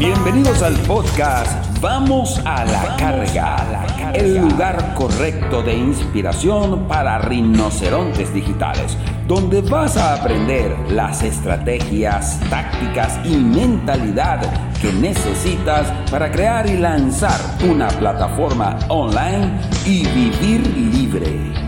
Bienvenidos 0.00 0.62
al 0.62 0.76
podcast 0.86 1.78
Vamos 1.82 2.40
a 2.46 2.64
la 2.64 2.96
carga, 2.96 3.86
el 4.14 4.38
lugar 4.38 4.94
correcto 4.94 5.62
de 5.62 5.74
inspiración 5.74 6.88
para 6.88 7.18
rinocerontes 7.18 8.32
digitales, 8.32 8.96
donde 9.28 9.60
vas 9.60 9.98
a 9.98 10.14
aprender 10.14 10.74
las 10.88 11.22
estrategias, 11.22 12.40
tácticas 12.48 13.20
y 13.26 13.36
mentalidad 13.36 14.40
que 14.80 14.90
necesitas 14.90 15.92
para 16.10 16.32
crear 16.32 16.66
y 16.66 16.78
lanzar 16.78 17.38
una 17.68 17.88
plataforma 17.88 18.78
online 18.88 19.60
y 19.84 20.08
vivir 20.08 20.66
libre. 20.66 21.60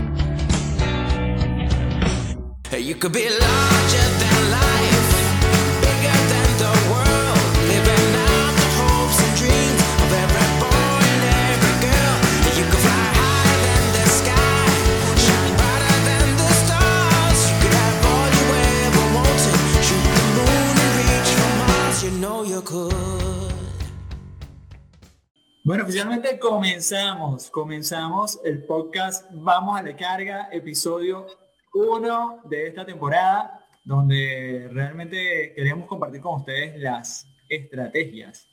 Bueno, 25.73 25.85
oficialmente 25.85 26.37
comenzamos, 26.37 27.49
comenzamos 27.49 28.39
el 28.45 28.63
podcast 28.63 29.27
Vamos 29.31 29.79
a 29.79 29.81
la 29.81 29.95
carga, 29.95 30.49
episodio 30.51 31.25
uno 31.73 32.41
de 32.43 32.67
esta 32.67 32.85
temporada 32.85 33.65
donde 33.83 34.69
realmente 34.71 35.51
queremos 35.55 35.87
compartir 35.87 36.21
con 36.21 36.41
ustedes 36.41 36.79
las 36.79 37.25
estrategias, 37.49 38.47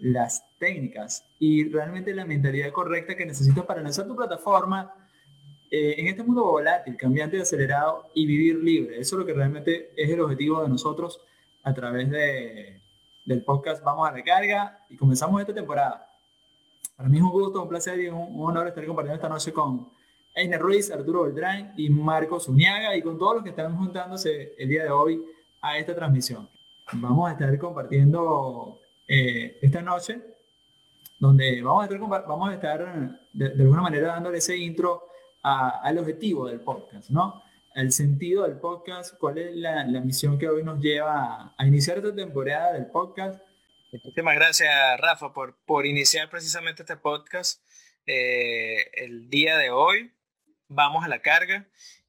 las 0.00 0.44
técnicas 0.58 1.24
y 1.38 1.68
realmente 1.68 2.12
la 2.12 2.24
mentalidad 2.24 2.72
correcta 2.72 3.14
que 3.14 3.26
necesitas 3.26 3.64
para 3.64 3.80
lanzar 3.80 4.08
tu 4.08 4.16
plataforma 4.16 4.92
eh, 5.70 5.94
en 5.98 6.08
este 6.08 6.24
mundo 6.24 6.46
volátil, 6.46 6.96
cambiante 6.96 7.36
y 7.36 7.42
acelerado 7.42 8.10
y 8.12 8.26
vivir 8.26 8.56
libre. 8.56 8.98
Eso 8.98 9.14
es 9.14 9.20
lo 9.20 9.24
que 9.24 9.34
realmente 9.34 9.92
es 9.96 10.10
el 10.10 10.20
objetivo 10.20 10.64
de 10.64 10.68
nosotros 10.68 11.20
a 11.62 11.72
través 11.72 12.10
de, 12.10 12.82
del 13.24 13.44
podcast 13.44 13.84
Vamos 13.84 14.08
a 14.08 14.10
la 14.10 14.24
Carga 14.24 14.84
y 14.90 14.96
comenzamos 14.96 15.40
esta 15.40 15.54
temporada. 15.54 16.06
Para 16.94 17.08
mí 17.08 17.16
es 17.18 17.22
un 17.22 17.30
gusto, 17.30 17.62
un 17.62 17.68
placer 17.68 17.98
y 18.00 18.08
un 18.08 18.40
honor 18.40 18.68
estar 18.68 18.84
compartiendo 18.86 19.16
esta 19.16 19.28
noche 19.28 19.52
con 19.52 19.88
Einer 20.34 20.60
Ruiz, 20.60 20.90
Arturo 20.90 21.22
Beltrán 21.22 21.72
y 21.76 21.88
Marcos 21.88 22.48
Uniaga 22.48 22.94
y 22.94 23.02
con 23.02 23.18
todos 23.18 23.36
los 23.36 23.44
que 23.44 23.50
están 23.50 23.76
juntándose 23.76 24.54
el 24.58 24.68
día 24.68 24.84
de 24.84 24.90
hoy 24.90 25.22
a 25.62 25.78
esta 25.78 25.94
transmisión. 25.94 26.48
Vamos 26.92 27.28
a 27.28 27.32
estar 27.32 27.58
compartiendo 27.58 28.78
eh, 29.08 29.58
esta 29.62 29.82
noche, 29.82 30.20
donde 31.18 31.62
vamos 31.62 31.82
a 31.82 31.84
estar, 31.86 32.26
vamos 32.26 32.50
a 32.50 32.54
estar 32.54 33.20
de, 33.32 33.46
alguna 33.46 33.82
manera 33.82 34.08
dándole 34.08 34.38
ese 34.38 34.56
intro 34.56 35.02
al 35.42 35.98
objetivo 35.98 36.46
del 36.48 36.60
podcast, 36.60 37.10
¿no? 37.10 37.42
El 37.74 37.92
sentido 37.92 38.44
del 38.44 38.58
podcast, 38.58 39.16
cuál 39.18 39.38
es 39.38 39.54
la, 39.54 39.84
misión 40.00 40.38
que 40.38 40.48
hoy 40.48 40.64
nos 40.64 40.80
lleva 40.80 41.54
a, 41.56 41.66
iniciar 41.66 41.98
esta 41.98 42.14
temporada 42.14 42.72
del 42.72 42.86
podcast. 42.86 43.40
Muchísimas 43.92 44.34
gracias, 44.34 45.00
Rafa, 45.00 45.32
por, 45.32 45.56
por 45.64 45.86
iniciar 45.86 46.28
precisamente 46.28 46.82
este 46.82 46.96
podcast 46.96 47.62
eh, 48.06 48.90
el 48.94 49.30
día 49.30 49.56
de 49.56 49.70
hoy 49.70 50.12
vamos 50.68 51.04
a 51.04 51.08
la 51.08 51.20
carga. 51.20 51.66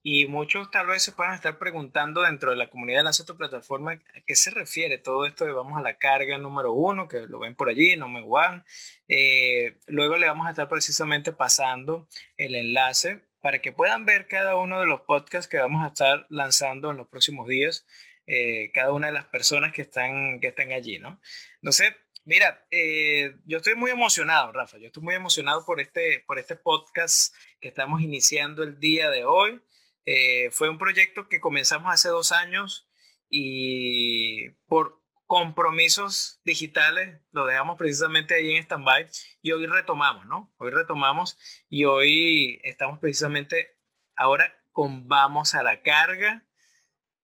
Y 0.09 0.25
muchos 0.25 0.71
tal 0.71 0.87
vez 0.87 1.03
se 1.03 1.11
puedan 1.11 1.33
estar 1.33 1.57
preguntando 1.57 2.21
dentro 2.21 2.51
de 2.51 2.55
la 2.55 2.69
comunidad 2.69 2.99
de 2.99 3.03
Lanza 3.03 3.25
tu 3.25 3.35
plataforma 3.35 3.91
a 3.91 4.21
qué 4.25 4.35
se 4.35 4.51
refiere 4.51 4.97
todo 4.97 5.25
esto 5.25 5.43
de 5.43 5.51
vamos 5.51 5.77
a 5.77 5.81
la 5.81 5.97
carga 5.97 6.37
número 6.37 6.71
uno, 6.71 7.09
que 7.09 7.27
lo 7.27 7.39
ven 7.39 7.55
por 7.55 7.67
allí, 7.67 7.97
no 7.97 8.07
me 8.07 8.21
one. 8.25 8.63
Eh, 9.09 9.77
luego 9.87 10.15
le 10.17 10.27
vamos 10.27 10.47
a 10.47 10.51
estar 10.51 10.69
precisamente 10.69 11.33
pasando 11.33 12.07
el 12.37 12.55
enlace 12.55 13.21
para 13.41 13.59
que 13.59 13.73
puedan 13.73 14.05
ver 14.05 14.27
cada 14.27 14.55
uno 14.55 14.79
de 14.79 14.85
los 14.85 15.01
podcasts 15.01 15.49
que 15.49 15.57
vamos 15.57 15.83
a 15.83 15.87
estar 15.87 16.25
lanzando 16.29 16.89
en 16.91 16.97
los 16.97 17.07
próximos 17.07 17.47
días, 17.47 17.85
eh, 18.27 18.71
cada 18.73 18.93
una 18.93 19.07
de 19.07 19.13
las 19.13 19.25
personas 19.25 19.73
que 19.73 19.81
están, 19.81 20.39
que 20.39 20.47
están 20.47 20.71
allí, 20.71 20.99
¿no? 20.99 21.19
Entonces, 21.67 21.93
Mira, 22.23 22.65
eh, 22.71 23.37
yo 23.45 23.57
estoy 23.57 23.75
muy 23.75 23.89
emocionado, 23.89 24.51
Rafa. 24.51 24.77
Yo 24.77 24.87
estoy 24.87 25.01
muy 25.01 25.15
emocionado 25.15 25.65
por 25.65 25.79
este, 25.79 26.25
por 26.27 26.37
este 26.39 26.57
podcast 26.57 27.33
que 27.61 27.69
estamos 27.69 28.01
iniciando 28.01 28.63
el 28.63 28.81
día 28.81 29.09
de 29.09 29.23
hoy. 29.23 29.61
Eh, 30.05 30.49
fue 30.51 30.67
un 30.67 30.77
proyecto 30.77 31.29
que 31.29 31.39
comenzamos 31.39 31.93
hace 31.93 32.09
dos 32.09 32.33
años 32.33 32.89
y 33.29 34.49
por 34.67 35.01
compromisos 35.25 36.41
digitales 36.43 37.21
lo 37.31 37.45
dejamos 37.45 37.77
precisamente 37.77 38.35
ahí 38.35 38.55
en 38.55 38.63
stand-by 38.63 39.07
y 39.41 39.53
hoy 39.53 39.65
retomamos, 39.65 40.25
¿no? 40.25 40.53
Hoy 40.57 40.71
retomamos 40.71 41.37
y 41.69 41.85
hoy 41.85 42.59
estamos 42.63 42.99
precisamente 42.99 43.77
ahora 44.17 44.53
con 44.73 45.07
Vamos 45.07 45.55
a 45.55 45.63
la 45.63 45.81
Carga, 45.81 46.45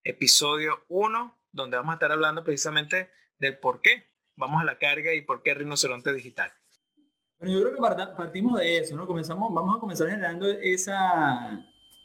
episodio 0.06 0.86
1, 0.88 1.42
donde 1.52 1.76
vamos 1.76 1.92
a 1.92 1.96
estar 1.96 2.14
hablando 2.14 2.46
precisamente 2.46 3.12
del 3.38 3.60
por 3.60 3.82
qué 3.82 4.13
vamos 4.36 4.62
a 4.62 4.66
la 4.66 4.78
carga 4.78 5.14
y 5.14 5.22
por 5.22 5.44
qué 5.44 5.54
rinoceronte 5.54 6.14
digital. 6.14 6.52
Bueno, 7.40 7.60
yo 7.60 7.62
creo 7.62 7.76
que 7.76 8.16
partimos 8.16 8.60
de 8.60 8.78
eso, 8.78 8.96
¿no? 8.96 9.06
Comenzamos, 9.06 9.54
vamos 9.54 9.76
a 9.76 9.80
comenzar 9.80 10.08
generando 10.10 10.48
esa, 10.48 11.60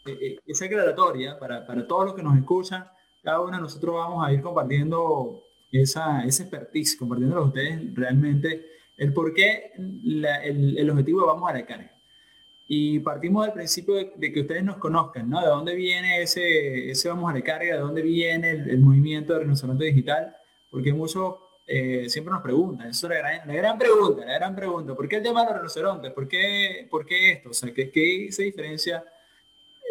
e, 0.04 0.10
e, 0.10 0.38
esa 0.46 0.64
aclaratoria 0.64 1.38
para, 1.38 1.66
para 1.66 1.86
todos 1.86 2.06
los 2.06 2.14
que 2.14 2.22
nos 2.22 2.36
escuchan. 2.36 2.84
Cada 3.22 3.40
uno 3.40 3.56
de 3.56 3.62
nosotros 3.62 3.94
vamos 3.94 4.26
a 4.26 4.32
ir 4.32 4.42
compartiendo 4.42 5.44
esa, 5.70 6.24
esa 6.24 6.42
expertise, 6.42 6.96
compartiendo 6.96 7.36
a 7.36 7.44
ustedes 7.44 7.94
realmente 7.94 8.66
el 8.96 9.12
por 9.12 9.32
qué 9.32 9.72
el, 9.76 10.24
el, 10.24 10.90
objetivo 10.90 11.20
de 11.20 11.26
vamos 11.26 11.48
a 11.48 11.54
la 11.54 11.66
carga. 11.66 11.92
Y 12.66 12.98
partimos 12.98 13.46
del 13.46 13.54
principio 13.54 13.94
de, 13.94 14.32
que 14.32 14.40
ustedes 14.40 14.62
nos 14.62 14.76
conozcan, 14.76 15.30
¿no? 15.30 15.40
De 15.40 15.46
dónde 15.46 15.74
viene 15.74 16.20
ese, 16.20 16.90
ese 16.90 17.08
vamos 17.08 17.30
a 17.30 17.34
la 17.34 17.42
carga, 17.42 17.74
de 17.74 17.80
dónde 17.80 18.02
viene 18.02 18.50
el, 18.50 18.70
el 18.70 18.80
movimiento 18.80 19.34
de 19.34 19.40
rinoceronte 19.40 19.84
digital, 19.84 20.36
porque 20.70 20.92
muchos 20.92 21.36
eh, 21.70 22.08
siempre 22.08 22.32
nos 22.32 22.42
preguntan, 22.42 22.88
eso 22.88 23.06
es 23.08 23.12
la 23.12 23.18
gran, 23.18 23.46
la 23.46 23.52
gran, 23.52 23.78
pregunta, 23.78 24.24
la 24.24 24.34
gran 24.38 24.56
pregunta, 24.56 24.94
¿por 24.94 25.06
qué 25.06 25.16
el 25.16 25.22
tema 25.22 25.42
de 25.42 25.50
los 25.50 25.56
rinocerontes? 25.58 26.12
¿Por 26.14 26.26
qué, 26.26 26.88
esto? 27.30 27.50
O 27.50 27.52
sea, 27.52 27.74
¿qué, 27.74 27.90
qué 27.90 28.28
se 28.32 28.44
diferencia 28.44 29.04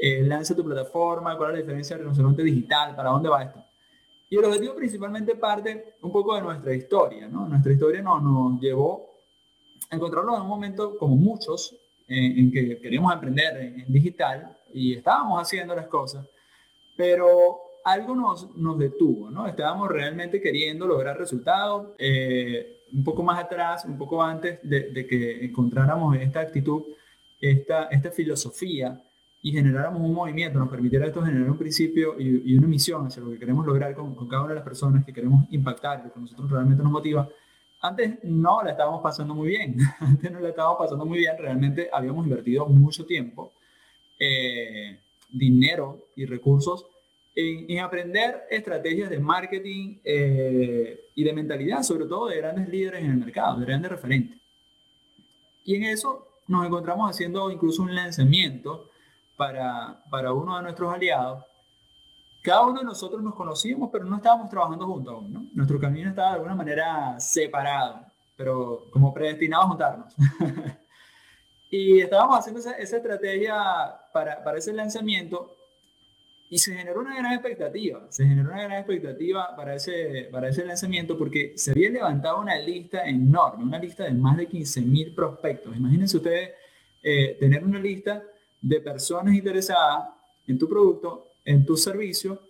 eh, 0.02 0.24
lanza 0.24 0.56
tu 0.56 0.66
plataforma? 0.66 1.38
¿Cuál 1.38 1.52
es 1.52 1.58
la 1.58 1.62
diferencia 1.62 1.96
del 1.96 2.06
rinoceronte 2.06 2.42
digital? 2.42 2.96
¿Para 2.96 3.12
dónde 3.12 3.30
va 3.30 3.44
esto? 3.44 3.64
Y 4.28 4.38
el 4.38 4.46
objetivo 4.46 4.76
principalmente 4.76 5.36
parte 5.36 5.98
un 6.02 6.12
poco 6.12 6.34
de 6.34 6.42
nuestra 6.42 6.74
historia, 6.74 7.28
¿no? 7.28 7.48
Nuestra 7.48 7.72
historia 7.72 8.02
nos, 8.02 8.24
nos 8.24 8.60
llevó 8.60 9.14
a 9.92 9.96
encontrarnos 9.96 10.36
en 10.36 10.42
un 10.42 10.48
momento, 10.48 10.98
como 10.98 11.16
muchos, 11.16 11.76
en 12.08 12.52
que 12.52 12.80
queríamos 12.80 13.14
aprender 13.14 13.56
en, 13.58 13.82
en 13.82 13.94
digital 13.94 14.58
y 14.74 14.96
estábamos 14.96 15.40
haciendo 15.40 15.76
las 15.76 15.86
cosas, 15.86 16.26
pero 16.96 17.67
algo 17.88 18.16
nos, 18.16 18.54
nos 18.58 18.78
detuvo, 18.78 19.32
¿no? 19.32 19.48
Estábamos 19.48 19.90
realmente 19.90 20.42
queriendo 20.42 20.86
lograr 20.86 21.18
resultados. 21.18 21.94
Eh, 21.98 22.74
un 22.94 23.04
poco 23.04 23.24
más 23.24 23.40
atrás, 23.44 23.86
un 23.86 23.98
poco 23.98 24.22
antes 24.24 24.60
de, 24.64 25.08
que 25.08 25.46
encontráramos 25.46 26.16
esta 26.18 26.42
actitud, 26.42 26.84
esta, 27.40 27.86
esta 27.86 28.12
filosofía 28.12 29.02
y 29.42 29.52
generáramos 29.52 30.02
un 30.02 30.14
movimiento, 30.14 30.60
nos 30.60 30.70
permitiera 30.70 31.06
esto 31.06 31.22
generar 31.22 31.50
un 31.50 31.58
principio 31.58 32.16
y, 32.20 32.56
una 32.58 32.68
misión 32.68 33.06
hacia 33.08 33.22
lo 33.22 33.32
que 33.32 33.40
queremos 33.40 33.66
lograr 33.66 33.94
con, 33.94 34.16
cada 34.28 34.42
una 34.44 34.50
de 34.50 34.56
las 34.56 34.64
personas 34.64 35.06
que 35.06 35.14
queremos 35.14 35.46
impactar, 35.52 36.04
lo 36.06 36.14
que 36.14 36.20
nosotros 36.20 36.50
realmente 36.50 36.84
nos 36.84 36.92
motiva. 36.92 37.28
Antes 37.82 38.24
no 38.24 38.64
la 38.64 38.72
estábamos 38.72 39.02
pasando 39.02 39.36
muy 39.36 39.50
bien, 39.50 39.78
antes 40.00 40.32
no 40.32 40.40
la 40.40 40.50
estábamos 40.50 40.78
pasando 40.80 41.06
muy 41.06 41.20
bien, 41.20 41.36
realmente 41.38 41.90
habíamos 41.92 42.26
invertido 42.26 42.66
mucho 42.68 43.06
tiempo, 43.06 43.52
eh, 44.20 45.00
dinero 45.30 46.08
y 46.16 46.26
recursos 46.26 46.86
en, 47.40 47.80
aprender 47.80 48.48
estrategias 48.50 49.12
de 49.12 49.20
marketing 49.20 50.00
eh, 50.04 51.12
y 51.14 51.24
de 51.24 51.34
mentalidad, 51.34 51.84
sobre 51.84 52.06
todo 52.06 52.28
de 52.28 52.38
grandes 52.38 52.68
líderes 52.68 53.04
en 53.04 53.12
el 53.12 53.18
mercado, 53.18 53.60
de 53.60 53.66
grandes 53.66 53.92
referentes. 53.92 54.40
Y 55.64 55.76
en 55.76 55.84
eso 55.84 56.26
nos 56.48 56.66
encontramos 56.66 57.12
haciendo 57.12 57.52
incluso 57.52 57.84
un 57.84 57.94
lanzamiento 57.94 58.90
para, 59.36 60.04
para 60.10 60.34
uno 60.34 60.58
de 60.58 60.64
nuestros 60.64 60.92
aliados. 60.92 61.44
Cada 62.42 62.66
uno 62.66 62.80
de 62.80 62.86
nosotros 62.86 63.22
nos 63.22 63.36
conocíamos, 63.36 63.90
pero 63.92 64.06
no 64.06 64.16
estábamos 64.16 64.50
trabajando 64.50 64.88
juntos 64.88 65.14
aún. 65.14 65.32
¿no? 65.32 65.46
Nuestro 65.54 65.80
camino 65.80 66.10
estaba 66.10 66.30
de 66.30 66.36
alguna 66.38 66.56
manera 66.56 67.20
separado, 67.20 68.02
pero 68.36 68.86
como 68.90 69.14
predestinado 69.14 69.64
a 69.64 69.68
juntarnos. 69.68 70.16
y 71.70 72.00
estábamos 72.00 72.40
haciendo 72.40 72.62
esa, 72.62 72.72
esa 72.72 72.98
estrategia 72.98 73.56
para, 74.12 74.44
para 74.44 74.58
ese 74.58 74.74
lanzamiento 74.74 75.58
y 76.50 76.58
se 76.58 76.76
generó 76.76 77.02
una 77.02 77.16
gran 77.16 77.34
expectativa, 77.34 78.06
se 78.10 78.26
generó 78.26 78.52
una 78.52 78.64
gran 78.64 78.78
expectativa 78.80 79.54
para 79.56 79.76
ese, 79.76 80.30
para 80.32 80.50
ese 80.50 80.66
lanzamiento 80.66 81.18
porque 81.18 81.54
se 81.58 81.72
había 81.72 81.90
levantado 81.90 82.40
una 82.40 82.58
lista 82.58 83.04
enorme, 83.06 83.66
una 83.66 83.80
lista 83.80 84.06
de 84.06 84.14
más 84.14 84.38
de 84.38 84.48
15.000 84.48 85.14
prospectos. 85.14 85.76
Imagínense 85.76 86.18
ustedes 86.18 86.52
eh, 87.04 87.36
tener 87.40 87.64
una 87.64 87.80
lista 87.80 88.24
de 88.62 88.80
personas 88.80 89.34
interesadas 89.34 90.08
en 90.48 90.58
tu 90.58 90.70
producto, 90.70 91.34
en 91.44 91.66
tu 91.66 91.76
servicio, 91.76 92.42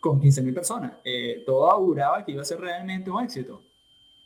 con 0.00 0.20
15.000 0.20 0.54
personas. 0.54 0.92
Eh, 1.04 1.42
todo 1.46 1.70
auguraba 1.70 2.24
que 2.24 2.32
iba 2.32 2.42
a 2.42 2.44
ser 2.44 2.60
realmente 2.60 3.10
un 3.10 3.24
éxito. 3.24 3.62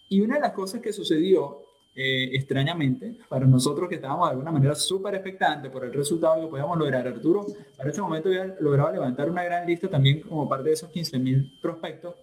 Y 0.09 0.21
una 0.21 0.35
de 0.35 0.41
las 0.41 0.53
cosas 0.53 0.81
que 0.81 0.93
sucedió 0.93 1.63
eh, 1.95 2.31
extrañamente, 2.33 3.19
para 3.29 3.47
nosotros 3.47 3.89
que 3.89 3.97
estábamos 3.97 4.27
de 4.29 4.33
alguna 4.33 4.51
manera 4.51 4.75
súper 4.75 5.15
expectantes 5.15 5.71
por 5.71 5.85
el 5.85 5.93
resultado 5.93 6.41
que 6.41 6.47
podíamos 6.47 6.79
lograr, 6.79 7.07
Arturo 7.07 7.47
para 7.77 7.91
ese 7.91 8.01
momento 8.01 8.29
había 8.29 8.57
logrado 8.61 8.93
levantar 8.93 9.29
una 9.29 9.45
gran 9.45 9.67
lista 9.67 9.89
también 9.89 10.21
como 10.21 10.49
parte 10.49 10.71
de 10.71 10.75
esos 10.75 10.91
15.000 10.91 11.61
prospectos, 11.61 12.15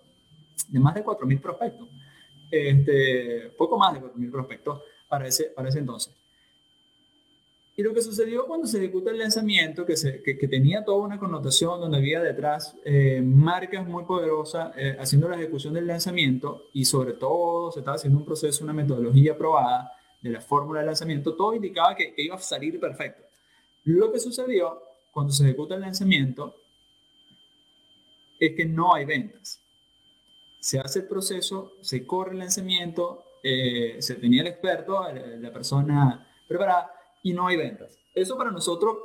de 0.68 0.80
más 0.80 0.96
de 0.96 1.04
4.000 1.06 1.40
prospectos, 1.40 1.88
este, 2.50 3.54
poco 3.58 3.78
más 3.78 3.94
de 3.94 4.02
4.000 4.02 4.32
prospectos 4.32 4.82
para 5.08 5.28
ese, 5.28 5.46
para 5.56 5.70
ese 5.70 5.80
entonces. 5.80 6.19
Y 7.80 7.82
lo 7.82 7.94
que 7.94 8.02
sucedió 8.02 8.46
cuando 8.46 8.68
se 8.68 8.78
ejecuta 8.78 9.10
el 9.10 9.20
lanzamiento, 9.20 9.86
que, 9.86 9.96
tenía 10.50 10.84
toda 10.84 10.98
una 10.98 11.18
connotación 11.18 11.80
donde 11.80 11.96
había 11.96 12.22
detrás 12.22 12.76
eh, 12.84 13.22
marcas 13.24 13.88
muy 13.88 14.04
poderosas 14.04 14.74
eh, 14.76 14.98
haciendo 15.00 15.30
la 15.30 15.38
ejecución 15.38 15.74
del 15.76 15.88
lanzamiento 15.88 16.66
y 16.74 16.84
sobre 16.84 17.14
todo 17.14 17.72
se 17.72 17.80
estaba 17.80 17.96
haciendo 17.96 18.20
un 18.20 18.26
proceso, 18.26 18.66
una 18.66 18.74
metodología 18.74 19.38
probada 19.38 19.94
de 20.22 20.30
la 20.30 20.42
fórmula 20.42 20.82
de 20.82 20.88
lanzamiento, 20.88 21.38
todo 21.38 21.56
indicaba 21.56 21.96
que, 21.96 22.14
que 22.14 22.24
iba 22.24 22.36
a 22.36 22.40
salir 22.40 22.82
perfecto. 22.82 23.24
Lo 23.86 24.12
que 24.12 24.20
sucedió 24.20 24.82
cuando 25.14 25.32
se 25.32 25.46
ejecuta 25.46 25.76
el 25.76 25.82
lanzamiento 25.82 26.58
es 28.42 28.58
que 28.58 28.66
no 28.66 28.94
hay 28.94 29.06
ventas. 29.06 29.64
Se 30.60 30.82
hace 30.82 31.00
el 31.00 31.08
proceso, 31.08 31.76
se 31.80 32.06
corre 32.06 32.34
el 32.34 32.40
lanzamiento, 32.40 33.24
eh, 33.42 33.96
se 34.00 34.16
tenía 34.16 34.42
el 34.42 34.48
experto, 34.48 35.02
la 35.14 35.54
persona 35.54 36.28
preparada, 36.46 36.99
y 37.24 37.34
no 37.34 37.48
hay 37.48 37.58
ventas. 37.58 37.98
Eso 38.14 38.38
para 38.38 38.52
nosotros 38.52 38.98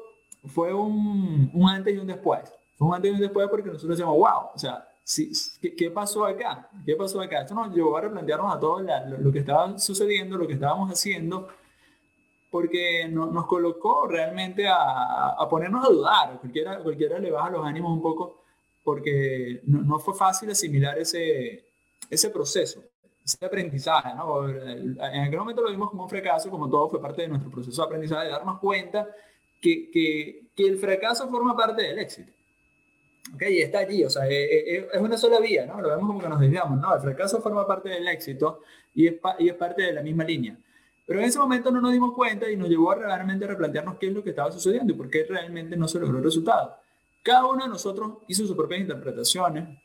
fue 0.47 0.73
un, 0.73 1.51
un, 1.53 1.69
antes 1.69 1.95
y 1.95 1.99
un 1.99 2.07
después. 2.07 2.53
Fue 2.77 2.89
un 2.89 2.95
antes 2.95 3.11
y 3.11 3.15
un 3.15 3.21
después 3.21 3.49
porque 3.49 3.69
nosotros 3.69 3.97
decíamos, 3.97 4.17
wow, 4.17 4.51
o 4.55 4.59
sea, 4.59 4.87
sí, 5.03 5.31
¿qué, 5.61 5.75
¿qué, 5.75 5.91
pasó 5.91 6.25
acá? 6.25 6.69
¿Qué 6.85 6.97
pasó 6.97 7.21
acá? 7.21 7.43
Esto 7.43 7.55
nos 7.55 7.75
llevó 7.75 7.97
a 7.97 8.03
replantearnos 8.03 8.55
a 8.55 8.59
todo 8.59 8.81
lo, 8.81 9.33
que 9.33 9.39
estaba 9.39 9.79
sucediendo, 9.79 10.37
lo 10.37 10.47
que 10.47 10.55
estábamos 10.55 10.91
haciendo, 10.91 11.49
porque 12.51 13.09
no, 13.09 13.27
nos 13.27 13.47
colocó 13.47 14.07
realmente 14.07 14.67
a, 14.69 15.31
a, 15.31 15.49
ponernos 15.49 15.85
a 15.87 15.93
dudar. 15.93 16.41
Cualquiera, 16.41 16.83
cualquiera 16.83 17.19
le 17.19 17.31
baja 17.31 17.51
los 17.51 17.65
ánimos 17.65 17.93
un 17.93 18.03
poco 18.03 18.43
porque 18.83 19.63
no, 19.65 19.83
no 19.83 19.99
fue 19.99 20.15
fácil 20.15 20.51
asimilar 20.51 20.99
ese, 20.99 21.65
ese 22.11 22.31
proceso 22.31 22.83
ese 23.25 23.45
aprendizaje, 23.45 24.15
¿no? 24.15 24.49
En 24.49 25.01
aquel 25.01 25.39
momento 25.39 25.63
lo 25.63 25.71
vimos 25.71 25.91
como 25.91 26.05
un 26.05 26.11
fracaso, 26.11 26.51
como 26.51 26.69
todo 26.69 26.91
fue 26.91 27.01
parte 27.01 27.23
de 27.23 27.29
nuestro 27.29 27.51
proceso 27.51 27.83
de 27.83 27.87
aprendizaje, 27.87 28.27
de 28.27 28.33
darnos 28.33 28.59
cuenta 28.59 29.09
que, 29.61 29.91
que, 29.91 30.49
que 30.55 30.67
el 30.67 30.79
fracaso 30.79 31.29
forma 31.29 31.57
parte 31.57 31.83
del 31.83 31.99
éxito. 31.99 32.33
¿Ok? 33.35 33.43
Y 33.49 33.63
está 33.63 33.79
allí, 33.79 34.05
o 34.05 34.11
sea, 34.11 34.27
es, 34.27 34.33
eh, 34.33 34.77
eh, 34.77 34.89
es 34.93 35.01
una 35.01 35.17
sola 35.17 35.41
vía, 35.41 35.65
¿no? 35.65 35.81
Lo 35.81 35.89
vemos 35.89 36.07
como 36.07 36.21
que 36.21 36.29
nos 36.29 36.39
desviamos, 36.39 36.79
¿no? 36.79 36.95
El 36.95 37.01
fracaso 37.01 37.41
forma 37.41 37.67
parte 37.67 37.89
del 37.89 38.07
éxito 38.09 38.61
y 38.95 39.07
es, 39.07 39.15
y 39.39 39.49
es 39.49 39.55
parte 39.55 39.83
de 39.83 39.93
la 39.95 40.03
misma 40.03 40.25
línea. 40.25 40.59
Pero 41.07 41.21
en 41.21 41.27
ese 41.27 41.39
momento 41.39 41.71
no 41.71 41.81
nos 41.81 41.93
dimos 41.93 42.13
cuenta 42.13 42.51
y 42.51 42.57
nos 42.57 42.69
llevó 42.69 42.91
a 42.91 42.97
realmente 42.97 43.47
replantearnos 43.47 43.97
qué 43.99 44.09
es 44.09 44.13
lo 44.13 44.23
que 44.23 44.31
estaba 44.31 44.53
sucediendo 44.53 44.93
y 44.93 44.97
por 44.97 45.09
qué 45.09 45.25
realmente 45.25 45.77
no 45.77 45.89
se 45.89 45.99
logró 45.99 46.19
el 46.19 46.25
resultado. 46.25 46.77
Cada 47.23 47.47
uno 47.47 47.65
de 47.65 47.71
nosotros 47.71 48.19
hizo 48.29 48.47
sus 48.47 48.57
propias 48.57 48.83
interpretaciones, 48.83 49.79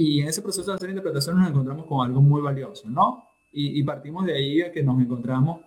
y 0.00 0.20
en 0.20 0.28
ese 0.28 0.42
proceso 0.42 0.70
de 0.70 0.76
hacer 0.76 0.90
interpretación 0.90 1.40
nos 1.40 1.50
encontramos 1.50 1.84
con 1.86 2.06
algo 2.06 2.22
muy 2.22 2.40
valioso, 2.40 2.88
¿no? 2.88 3.24
Y, 3.50 3.82
partimos 3.82 4.24
de 4.24 4.34
ahí 4.34 4.62
a 4.62 4.70
que 4.70 4.80
nos 4.80 5.00
encontramos 5.00 5.62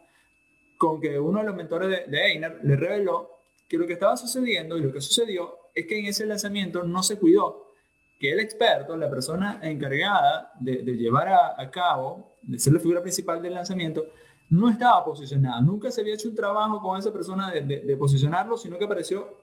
con 0.77 1.01
que 1.01 1.19
uno 1.19 1.39
de 1.39 1.45
los 1.45 1.55
mentores 1.55 1.89
de, 1.89 2.05
de 2.09 2.31
Einer 2.31 2.59
le 2.63 2.77
reveló 2.77 3.29
que 3.67 3.77
lo 3.77 3.85
que 3.85 3.93
estaba 3.93 4.15
sucediendo 4.15 4.77
y 4.77 4.83
lo 4.83 4.93
que 4.93 5.01
sucedió 5.01 5.53
es 5.75 5.85
que 5.85 5.99
en 5.99 6.05
ese 6.05 6.25
lanzamiento 6.25 6.83
no 6.83 7.03
se 7.03 7.19
cuidó, 7.19 7.73
que 8.17 8.31
el 8.31 8.39
experto, 8.39 8.95
la 8.95 9.09
persona 9.09 9.59
encargada 9.63 10.53
de, 10.61 10.81
llevar 10.95 11.27
a, 11.27 11.69
cabo, 11.69 12.37
de 12.41 12.57
ser 12.57 12.71
la 12.71 12.79
figura 12.79 13.01
principal 13.01 13.41
del 13.41 13.55
lanzamiento, 13.55 14.05
no 14.49 14.69
estaba 14.69 15.03
posicionado. 15.03 15.61
Nunca 15.61 15.91
se 15.91 15.99
había 15.99 16.13
hecho 16.13 16.29
un 16.29 16.35
trabajo 16.35 16.79
con 16.81 16.97
esa 16.97 17.11
persona 17.11 17.51
de, 17.51 17.63
de 17.63 17.97
posicionarlo, 17.97 18.55
sino 18.55 18.77
que 18.77 18.85
apareció 18.85 19.39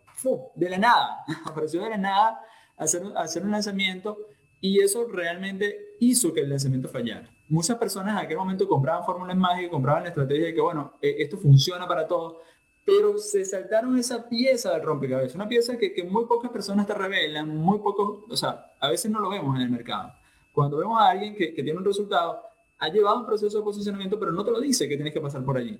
de 0.54 0.70
la 0.70 0.78
nada. 0.78 1.24
apareció 1.44 1.82
de 1.82 1.90
la 1.90 1.98
nada 1.98 2.40
hacer, 2.78 3.02
hacer 3.16 3.42
un 3.42 3.50
lanzamiento 3.50 4.16
y 4.60 4.80
eso 4.80 5.06
realmente 5.06 5.94
hizo 6.00 6.32
que 6.32 6.40
el 6.40 6.50
lanzamiento 6.50 6.88
fallara. 6.88 7.30
Muchas 7.48 7.78
personas 7.78 8.12
en 8.12 8.24
aquel 8.24 8.36
momento 8.36 8.68
compraban 8.68 9.04
fórmulas 9.04 9.36
mágicas, 9.36 9.70
compraban 9.70 10.02
la 10.02 10.10
estrategia 10.10 10.46
de 10.46 10.54
que, 10.54 10.60
bueno, 10.60 10.94
eh, 11.00 11.16
esto 11.18 11.38
funciona 11.38 11.86
para 11.86 12.06
todos, 12.06 12.36
pero 12.84 13.18
se 13.18 13.44
saltaron 13.44 13.98
esa 13.98 14.28
pieza 14.28 14.72
del 14.72 14.82
rompecabezas, 14.82 15.34
una 15.34 15.48
pieza 15.48 15.76
que, 15.76 16.02
muy 16.04 16.26
pocas 16.26 16.50
personas 16.50 16.86
te 16.86 16.94
revelan, 16.94 17.48
muy 17.56 17.78
pocos, 17.78 18.24
o 18.28 18.36
sea, 18.36 18.72
a 18.80 18.88
veces 18.88 19.10
no 19.10 19.20
lo 19.20 19.30
vemos 19.30 19.56
en 19.56 19.62
el 19.62 19.70
mercado. 19.70 20.12
Cuando 20.52 20.78
vemos 20.78 21.00
a 21.00 21.10
alguien 21.10 21.34
que, 21.34 21.54
que 21.54 21.62
tiene 21.62 21.78
un 21.78 21.84
resultado, 21.84 22.42
ha 22.78 22.88
llevado 22.88 23.20
un 23.20 23.26
proceso 23.26 23.58
de 23.58 23.64
posicionamiento, 23.64 24.18
pero 24.18 24.32
no 24.32 24.44
te 24.44 24.50
lo 24.50 24.60
dice 24.60 24.88
que 24.88 24.96
tienes 24.96 25.12
que 25.12 25.20
pasar 25.20 25.44
por 25.44 25.56
allí. 25.56 25.78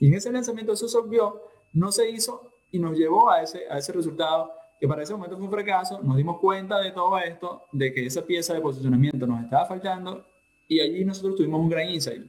Y 0.00 0.08
en 0.08 0.14
ese 0.14 0.30
lanzamiento 0.32 0.72
eso 0.72 0.88
se 0.88 0.98
obvió, 0.98 1.40
no 1.72 1.92
se 1.92 2.08
hizo 2.10 2.52
y 2.70 2.78
nos 2.78 2.96
llevó 2.96 3.30
a 3.30 3.42
ese, 3.42 3.62
a 3.70 3.78
ese 3.78 3.92
resultado 3.92 4.50
que 4.80 4.88
para 4.88 5.02
ese 5.02 5.14
momento 5.14 5.36
fue 5.36 5.46
un 5.46 5.50
fracaso, 5.50 6.00
nos 6.02 6.16
dimos 6.16 6.38
cuenta 6.38 6.80
de 6.80 6.92
todo 6.92 7.18
esto, 7.18 7.62
de 7.72 7.92
que 7.92 8.06
esa 8.06 8.22
pieza 8.22 8.54
de 8.54 8.60
posicionamiento 8.60 9.26
nos 9.26 9.42
estaba 9.42 9.66
faltando 9.66 10.24
y 10.68 10.80
allí 10.80 11.04
nosotros 11.04 11.36
tuvimos 11.36 11.60
un 11.60 11.68
gran 11.68 11.88
insight. 11.88 12.22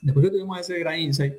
Después 0.00 0.26
que 0.26 0.32
tuvimos 0.32 0.58
ese 0.58 0.78
gran 0.78 0.98
insight, 0.98 1.34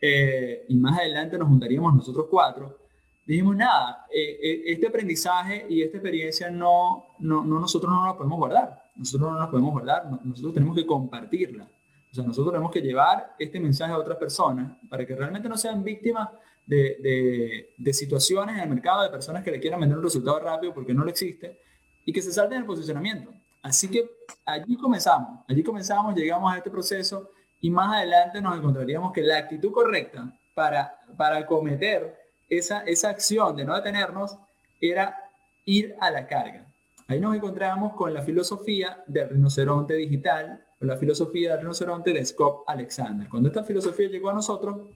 eh, 0.00 0.66
y 0.68 0.76
más 0.76 0.98
adelante 0.98 1.38
nos 1.38 1.48
juntaríamos 1.48 1.94
nosotros 1.94 2.26
cuatro, 2.30 2.78
dijimos, 3.26 3.56
nada, 3.56 4.06
eh, 4.14 4.38
eh, 4.42 4.62
este 4.66 4.86
aprendizaje 4.86 5.66
y 5.68 5.82
esta 5.82 5.96
experiencia 5.96 6.50
no, 6.50 7.06
no, 7.18 7.44
no, 7.44 7.58
nosotros 7.58 7.90
no 7.90 8.06
nos 8.06 8.16
podemos 8.16 8.38
guardar, 8.38 8.90
nosotros 8.94 9.32
no 9.32 9.38
nos 9.38 9.48
podemos 9.48 9.72
guardar, 9.72 10.08
nosotros 10.24 10.54
tenemos 10.54 10.76
que 10.76 10.86
compartirla. 10.86 11.68
O 12.10 12.14
sea, 12.14 12.24
nosotros 12.24 12.52
tenemos 12.52 12.72
que 12.72 12.80
llevar 12.80 13.34
este 13.38 13.58
mensaje 13.58 13.92
a 13.92 13.98
otras 13.98 14.16
personas 14.16 14.72
para 14.88 15.04
que 15.04 15.14
realmente 15.14 15.48
no 15.48 15.56
sean 15.56 15.82
víctimas 15.82 16.28
de, 16.66 17.70
de, 17.76 17.92
situaciones 17.92 18.56
en 18.56 18.62
el 18.62 18.68
mercado 18.68 19.02
de 19.02 19.10
personas 19.10 19.44
que 19.44 19.52
le 19.52 19.60
quieran 19.60 19.80
vender 19.80 19.98
un 19.98 20.04
resultado 20.04 20.38
rápido 20.40 20.74
porque 20.74 20.92
no 20.92 21.04
lo 21.04 21.10
existe 21.10 21.60
y 22.04 22.12
que 22.12 22.20
se 22.20 22.32
salten 22.32 22.58
el 22.58 22.64
posicionamiento. 22.64 23.32
Así 23.62 23.88
que 23.88 24.08
allí 24.44 24.76
comenzamos, 24.76 25.44
allí 25.48 25.62
comenzamos, 25.62 26.14
llegamos 26.14 26.52
a 26.52 26.58
este 26.58 26.70
proceso 26.70 27.30
y 27.60 27.70
más 27.70 27.94
adelante 27.94 28.40
nos 28.40 28.56
encontraríamos 28.56 29.12
que 29.12 29.22
la 29.22 29.38
actitud 29.38 29.72
correcta 29.72 30.32
para, 30.54 31.00
para 31.16 31.46
cometer 31.46 32.16
esa, 32.48 32.80
esa 32.80 33.10
acción 33.10 33.56
de 33.56 33.64
no 33.64 33.74
detenernos 33.74 34.36
era 34.80 35.16
ir 35.64 35.94
a 36.00 36.10
la 36.10 36.26
carga. 36.26 36.66
Ahí 37.08 37.20
nos 37.20 37.36
encontramos 37.36 37.94
con 37.94 38.12
la 38.12 38.22
filosofía 38.22 39.02
del 39.06 39.28
rinoceronte 39.28 39.94
digital, 39.94 40.64
con 40.78 40.88
la 40.88 40.96
filosofía 40.96 41.52
del 41.52 41.60
rinoceronte 41.60 42.12
de 42.12 42.24
Scott 42.24 42.64
Alexander. 42.66 43.28
Cuando 43.28 43.48
esta 43.48 43.62
filosofía 43.62 44.08
llegó 44.08 44.30
a 44.30 44.34
nosotros, 44.34 44.88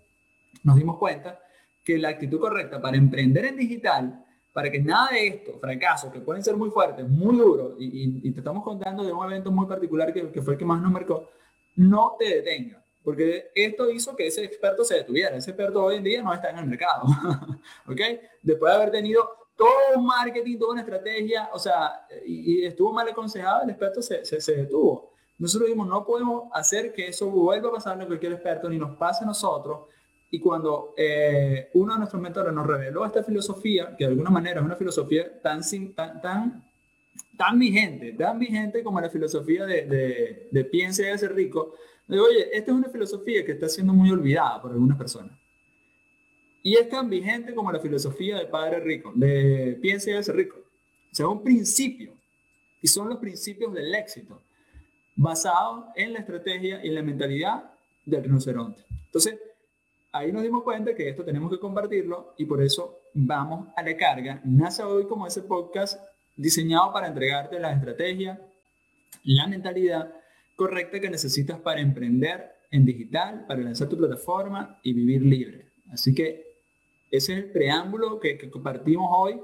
nos 0.64 0.76
dimos 0.76 0.98
cuenta 0.98 1.40
que 1.84 1.98
la 1.98 2.10
actitud 2.10 2.40
correcta 2.40 2.80
para 2.80 2.96
emprender 2.96 3.46
en 3.46 3.56
digital, 3.56 4.24
para 4.52 4.70
que 4.70 4.80
nada 4.80 5.10
de 5.12 5.26
esto, 5.26 5.58
fracasos 5.60 6.12
que 6.12 6.20
pueden 6.20 6.42
ser 6.42 6.56
muy 6.56 6.70
fuertes, 6.70 7.08
muy 7.08 7.36
duros, 7.36 7.74
y, 7.78 8.30
te 8.32 8.40
estamos 8.40 8.64
contando 8.64 9.04
de 9.04 9.12
un 9.12 9.24
evento 9.24 9.50
muy 9.50 9.66
particular 9.66 10.12
que, 10.12 10.42
fue 10.42 10.54
el 10.54 10.58
que 10.58 10.64
más 10.64 10.80
nos 10.82 10.92
marcó, 10.92 11.28
no 11.76 12.16
te 12.18 12.36
detenga. 12.36 12.82
Porque 13.02 13.50
esto 13.54 13.90
hizo 13.90 14.14
que 14.14 14.26
ese 14.26 14.44
experto 14.44 14.84
se 14.84 14.96
detuviera. 14.96 15.34
Ese 15.34 15.52
experto 15.52 15.82
hoy 15.82 15.96
en 15.96 16.04
día 16.04 16.22
no 16.22 16.34
está 16.34 16.50
en 16.50 16.58
el 16.58 16.66
mercado. 16.66 17.04
¿Ok? 17.88 18.00
Después 18.42 18.72
de 18.72 18.76
haber 18.76 18.90
tenido 18.90 19.26
todo 19.56 19.70
un 19.96 20.06
marketing, 20.06 20.58
toda 20.58 20.72
una 20.72 20.80
estrategia, 20.80 21.50
o 21.52 21.58
sea, 21.58 22.06
y, 22.26 22.64
estuvo 22.64 22.92
mal 22.92 23.08
aconsejado, 23.08 23.62
el 23.62 23.70
experto 23.70 24.02
se, 24.02 24.24
se, 24.24 24.40
se, 24.40 24.56
detuvo. 24.56 25.12
Nosotros 25.38 25.68
dijimos, 25.68 25.88
no 25.88 26.04
podemos 26.04 26.50
hacer 26.52 26.92
que 26.92 27.08
eso 27.08 27.30
vuelva 27.30 27.68
a 27.68 27.72
pasarle 27.72 28.04
a 28.04 28.06
cualquier 28.06 28.32
experto, 28.32 28.68
ni 28.68 28.78
nos 28.78 28.96
pase 28.96 29.24
a 29.24 29.26
nosotros, 29.26 29.88
y 30.30 30.38
cuando 30.38 30.94
eh, 30.96 31.70
uno 31.74 31.94
de 31.94 31.98
nuestros 31.98 32.22
mentores 32.22 32.52
nos 32.52 32.66
reveló 32.66 33.04
esta 33.04 33.24
filosofía, 33.24 33.96
que 33.96 34.04
de 34.04 34.10
alguna 34.10 34.30
manera 34.30 34.60
es 34.60 34.66
una 34.66 34.76
filosofía 34.76 35.40
tan, 35.40 35.60
tan, 35.94 36.20
tan, 36.20 36.64
tan 37.36 37.58
vigente, 37.58 38.12
tan 38.12 38.38
vigente 38.38 38.84
como 38.84 39.00
la 39.00 39.10
filosofía 39.10 39.66
de, 39.66 39.86
de, 39.86 40.48
de 40.50 40.64
piensa 40.64 41.10
y 41.12 41.18
ser 41.18 41.34
rico, 41.34 41.74
digo, 42.06 42.24
oye, 42.24 42.48
esta 42.52 42.70
es 42.70 42.76
una 42.76 42.88
filosofía 42.88 43.44
que 43.44 43.52
está 43.52 43.68
siendo 43.68 43.92
muy 43.92 44.10
olvidada 44.10 44.62
por 44.62 44.70
algunas 44.70 44.96
personas. 44.96 45.36
Y 46.62 46.74
es 46.76 46.88
tan 46.88 47.08
vigente 47.08 47.54
como 47.54 47.72
la 47.72 47.80
filosofía 47.80 48.36
del 48.36 48.48
padre 48.48 48.80
rico, 48.80 49.12
de 49.14 49.78
piensa 49.80 50.10
y 50.10 50.22
ser 50.22 50.36
rico. 50.36 50.58
O 50.58 51.14
sea, 51.14 51.26
un 51.26 51.42
principio. 51.42 52.12
Y 52.82 52.86
son 52.86 53.08
los 53.08 53.18
principios 53.18 53.72
del 53.74 53.94
éxito, 53.94 54.40
basados 55.16 55.86
en 55.96 56.12
la 56.12 56.20
estrategia 56.20 56.84
y 56.84 56.90
la 56.90 57.02
mentalidad 57.02 57.72
del 58.04 58.24
rinoceronte. 58.24 58.84
Entonces, 59.06 59.38
ahí 60.12 60.32
nos 60.32 60.42
dimos 60.42 60.62
cuenta 60.62 60.94
que 60.94 61.08
esto 61.08 61.24
tenemos 61.24 61.50
que 61.50 61.58
compartirlo 61.58 62.34
y 62.36 62.44
por 62.44 62.62
eso 62.62 63.00
vamos 63.14 63.68
a 63.76 63.82
la 63.82 63.96
carga. 63.96 64.40
Nace 64.44 64.82
hoy 64.82 65.06
como 65.06 65.26
ese 65.26 65.42
podcast 65.42 66.00
diseñado 66.36 66.92
para 66.92 67.08
entregarte 67.08 67.58
la 67.58 67.72
estrategia, 67.72 68.40
la 69.24 69.46
mentalidad 69.46 70.12
correcta 70.56 71.00
que 71.00 71.10
necesitas 71.10 71.58
para 71.60 71.80
emprender 71.80 72.52
en 72.70 72.84
digital, 72.84 73.46
para 73.46 73.60
lanzar 73.60 73.88
tu 73.88 73.96
plataforma 73.96 74.80
y 74.82 74.92
vivir 74.92 75.22
libre. 75.22 75.72
Así 75.90 76.14
que 76.14 76.44
ese 77.10 77.32
es 77.32 77.38
el 77.38 77.52
preámbulo 77.52 78.20
que, 78.20 78.50
compartimos 78.50 79.08
hoy 79.12 79.40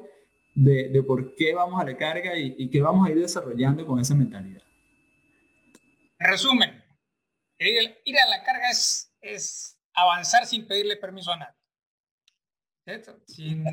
de, 0.54 1.02
por 1.02 1.34
qué 1.34 1.54
vamos 1.54 1.80
a 1.80 1.84
la 1.84 1.96
carga 1.96 2.38
y, 2.38 2.70
qué 2.70 2.80
vamos 2.80 3.06
a 3.06 3.10
ir 3.10 3.20
desarrollando 3.20 3.84
con 3.86 3.98
esa 4.00 4.14
mentalidad. 4.14 4.62
En 6.18 6.30
resumen, 6.30 6.82
ir, 7.58 8.18
a 8.18 8.30
la 8.30 8.42
carga 8.44 8.70
es 8.70 9.75
avanzar 9.96 10.46
sin 10.46 10.66
pedirle 10.66 10.96
permiso 10.96 11.32
a 11.32 11.36
nadie. 11.38 11.54
¿Cierto? 12.84 13.18
Sin, 13.26 13.64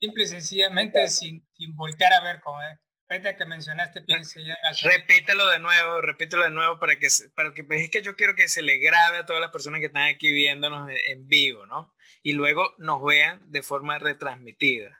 simple 0.00 0.24
y 0.24 0.26
sencillamente 0.26 1.08
sin, 1.08 1.46
sin 1.54 1.76
voltear 1.76 2.12
a 2.14 2.20
ver 2.22 2.40
cómo 2.40 2.62
es. 2.62 2.78
Ahorita 3.10 3.36
que 3.36 3.44
mencionaste, 3.46 4.02
piense 4.02 4.44
ya. 4.44 4.56
Repítelo 4.82 5.46
de 5.48 5.58
nuevo, 5.58 6.00
repítelo 6.02 6.44
de 6.44 6.50
nuevo 6.50 6.78
para 6.78 6.98
que, 6.98 7.08
para 7.34 7.52
que 7.54 7.64
pues, 7.64 7.82
es 7.82 7.90
que 7.90 8.02
yo 8.02 8.16
quiero 8.16 8.34
que 8.34 8.48
se 8.48 8.62
le 8.62 8.78
grabe 8.78 9.18
a 9.18 9.26
todas 9.26 9.40
las 9.40 9.50
personas 9.50 9.80
que 9.80 9.86
están 9.86 10.08
aquí 10.08 10.30
viéndonos 10.30 10.90
en- 11.06 11.26
vivo, 11.26 11.64
¿no? 11.66 11.94
Y 12.22 12.32
luego 12.32 12.74
nos 12.78 13.02
vean 13.02 13.40
de 13.50 13.62
forma 13.62 13.98
retransmitida. 13.98 14.98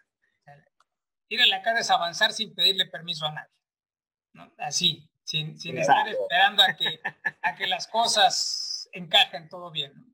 Ir 1.28 1.42
a 1.42 1.46
la 1.46 1.60
carga 1.60 1.80
es 1.80 1.90
avanzar 1.90 2.32
sin 2.32 2.54
pedirle 2.54 2.86
permiso 2.86 3.26
a 3.26 3.32
nadie. 3.32 3.52
¿no? 4.32 4.54
Así, 4.58 5.06
sin, 5.24 5.58
sin 5.60 5.76
estar 5.76 6.08
esperando 6.08 6.62
a 6.62 6.74
que, 6.74 7.00
a 7.42 7.54
que 7.56 7.66
las 7.66 7.86
cosas 7.88 8.88
encajen 8.92 9.50
todo 9.50 9.70
bien. 9.70 9.92
¿no? 9.94 10.07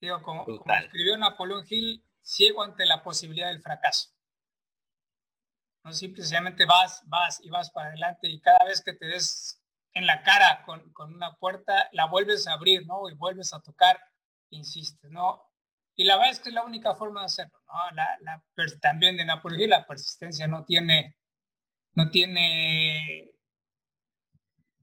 Digo, 0.00 0.22
como, 0.22 0.46
escribió 0.84 1.16
Napoleón 1.16 1.64
Hill, 1.68 2.04
ciego 2.20 2.62
ante 2.62 2.86
la 2.86 3.02
posibilidad 3.02 3.48
del 3.48 3.62
fracaso. 3.62 4.10
No 5.84 5.92
simplemente 5.92 6.66
vas, 6.66 7.02
vas 7.06 7.40
y 7.42 7.50
vas 7.50 7.70
para 7.70 7.88
adelante 7.88 8.28
y 8.28 8.40
cada 8.40 8.64
vez 8.64 8.82
que 8.82 8.92
te 8.92 9.06
des 9.06 9.60
en 9.94 10.06
la 10.06 10.22
cara 10.22 10.62
con, 10.64 10.92
con 10.92 11.14
una 11.14 11.34
puerta, 11.36 11.88
la 11.92 12.06
vuelves 12.06 12.46
a 12.46 12.52
abrir, 12.52 12.86
¿no? 12.86 13.08
Y 13.08 13.14
vuelves 13.14 13.52
a 13.52 13.60
tocar, 13.60 13.98
insistes, 14.50 15.10
¿no? 15.10 15.42
Y 15.94 16.04
la 16.04 16.16
verdad 16.16 16.32
es 16.32 16.40
que 16.40 16.50
es 16.50 16.54
la 16.54 16.64
única 16.64 16.94
forma 16.94 17.20
de 17.20 17.26
hacerlo, 17.26 17.58
¿no? 17.66 17.96
La, 17.96 18.16
la 18.20 18.44
también 18.80 19.16
de 19.16 19.24
Napoleón 19.24 19.62
Hill, 19.62 19.70
la 19.70 19.86
persistencia 19.86 20.46
no 20.46 20.64
tiene, 20.64 21.16
no 21.94 22.10
tiene 22.10 23.32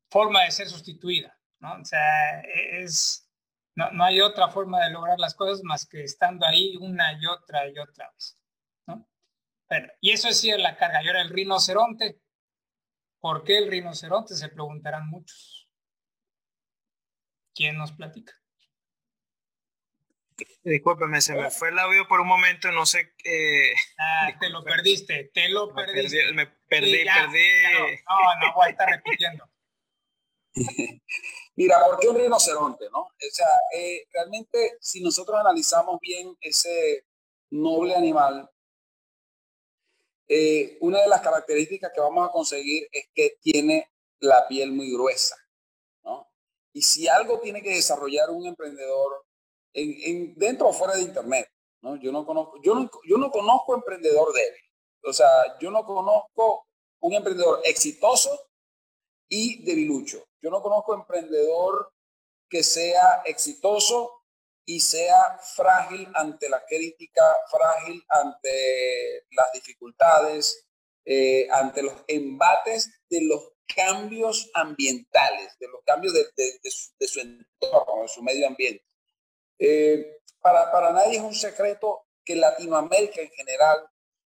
forma 0.10 0.44
de 0.44 0.52
ser 0.52 0.68
sustituida, 0.68 1.38
¿no? 1.60 1.74
O 1.74 1.86
sea, 1.86 2.42
es, 2.42 3.25
no, 3.76 3.92
no 3.92 4.04
hay 4.06 4.22
otra 4.22 4.50
forma 4.50 4.84
de 4.84 4.92
lograr 4.92 5.20
las 5.20 5.36
cosas 5.36 5.62
más 5.64 5.86
que 5.86 6.04
estando 6.04 6.46
ahí 6.46 6.76
una 6.78 7.14
y 7.20 7.26
otra 7.26 7.68
y 7.70 7.78
otra 7.78 8.10
vez, 8.12 8.40
¿no? 8.88 9.08
Pero, 9.68 9.92
y 10.02 10.12
eso 10.12 10.28
es 10.30 10.44
ir 10.44 10.56
a 10.56 10.58
la 10.60 10.78
carga. 10.78 11.04
Y 11.04 11.08
ahora 11.08 11.22
el 11.22 11.30
rinoceronte. 11.30 12.20
¿Por 13.20 13.44
qué 13.44 13.58
el 13.58 13.70
rinoceronte? 13.72 14.36
Se 14.36 14.50
preguntarán 14.50 15.10
muchos. 15.10 15.70
¿Quién 17.56 17.78
nos 17.78 17.92
platica? 17.92 18.34
Discúlpeme, 20.64 21.22
se 21.22 21.34
me 21.34 21.50
fue 21.50 21.70
el 21.70 21.80
audio 21.80 22.08
por 22.08 22.20
un 22.20 22.28
momento, 22.28 22.70
no 22.72 22.86
sé. 22.86 23.14
eh, 23.24 23.74
Ah, 23.98 24.30
te 24.40 24.50
lo 24.50 24.64
perdiste, 24.64 25.32
te 25.34 25.48
lo 25.48 25.68
me 25.68 25.86
perdiste. 25.86 26.18
perdí, 26.18 26.34
me 26.36 26.48
perdí, 26.48 26.92
Sí, 26.98 27.06
ya, 27.06 27.16
perdí. 27.22 28.04
No, 28.10 28.48
no, 28.48 28.54
voy 28.54 28.68
a 28.68 28.70
estar 28.72 28.90
repitiendo. 28.90 29.50
Mira, 31.56 31.84
¿por 31.86 32.00
qué 32.00 32.10
un 32.10 32.18
rinoceronte? 32.18 32.86
No? 32.92 33.02
O 33.02 33.12
sea, 33.32 33.48
eh, 33.78 34.06
realmente 34.12 34.78
si 34.82 35.02
nosotros 35.02 35.38
analizamos 35.40 36.00
bien 36.02 36.36
ese 36.42 37.06
noble 37.52 37.96
animal, 37.96 38.50
eh, 40.28 40.78
una 40.82 41.02
de 41.02 41.08
las 41.08 41.22
características 41.22 41.92
que 41.94 42.02
vamos 42.02 42.28
a 42.28 42.32
conseguir 42.32 42.88
es 42.92 43.06
que 43.14 43.38
tiene 43.42 43.90
la 44.20 44.48
piel 44.48 44.72
muy 44.72 44.92
gruesa. 44.92 45.36
¿no? 46.04 46.30
Y 46.74 46.82
si 46.82 47.08
algo 47.08 47.40
tiene 47.42 47.62
que 47.64 47.76
desarrollar 47.76 48.30
un 48.32 48.48
emprendedor 48.48 49.26
en, 49.74 49.96
en- 50.04 50.36
dentro 50.36 50.70
o 50.70 50.74
fuera 50.74 50.96
de 50.96 51.04
Internet, 51.04 51.50
¿no? 51.82 51.98
yo, 51.98 52.12
no 52.12 52.26
conozco, 52.26 52.62
yo, 52.64 52.76
no, 52.76 52.90
yo 53.08 53.18
no 53.18 53.32
conozco 53.32 53.76
emprendedor 53.76 54.34
débil. 54.34 54.62
O 55.06 55.14
sea, 55.14 55.30
yo 55.60 55.72
no 55.72 55.86
conozco 55.86 56.68
un 57.02 57.14
emprendedor 57.14 57.62
exitoso 57.66 58.32
y 59.30 59.64
debilucho. 59.64 60.24
Yo 60.46 60.52
no 60.52 60.62
conozco 60.62 60.94
emprendedor 60.94 61.92
que 62.48 62.62
sea 62.62 63.24
exitoso 63.26 64.12
y 64.64 64.80
sea 64.80 65.40
frágil 65.40 66.08
ante 66.14 66.50
la 66.50 66.64
crítica, 66.68 67.24
frágil 67.50 68.06
ante 68.10 69.26
las 69.32 69.52
dificultades, 69.54 70.68
eh, 71.04 71.48
ante 71.50 71.82
los 71.82 71.96
embates 72.08 72.92
de 73.10 73.22
los 73.22 73.54
cambios 73.76 74.52
ambientales, 74.54 75.58
de 75.58 75.68
los 75.68 75.82
cambios 75.84 76.14
de, 76.14 77.08
su, 77.08 77.20
entorno, 77.20 78.04
de 78.04 78.08
su 78.08 78.22
medio 78.22 78.46
ambiente. 78.46 78.86
Eh, 79.58 80.20
para, 80.40 80.72
para 80.72 80.92
nadie 80.92 81.18
es 81.18 81.24
un 81.24 81.34
secreto 81.34 82.06
que 82.24 82.36
Latinoamérica 82.36 83.20
en 83.20 83.32
general, 83.32 83.80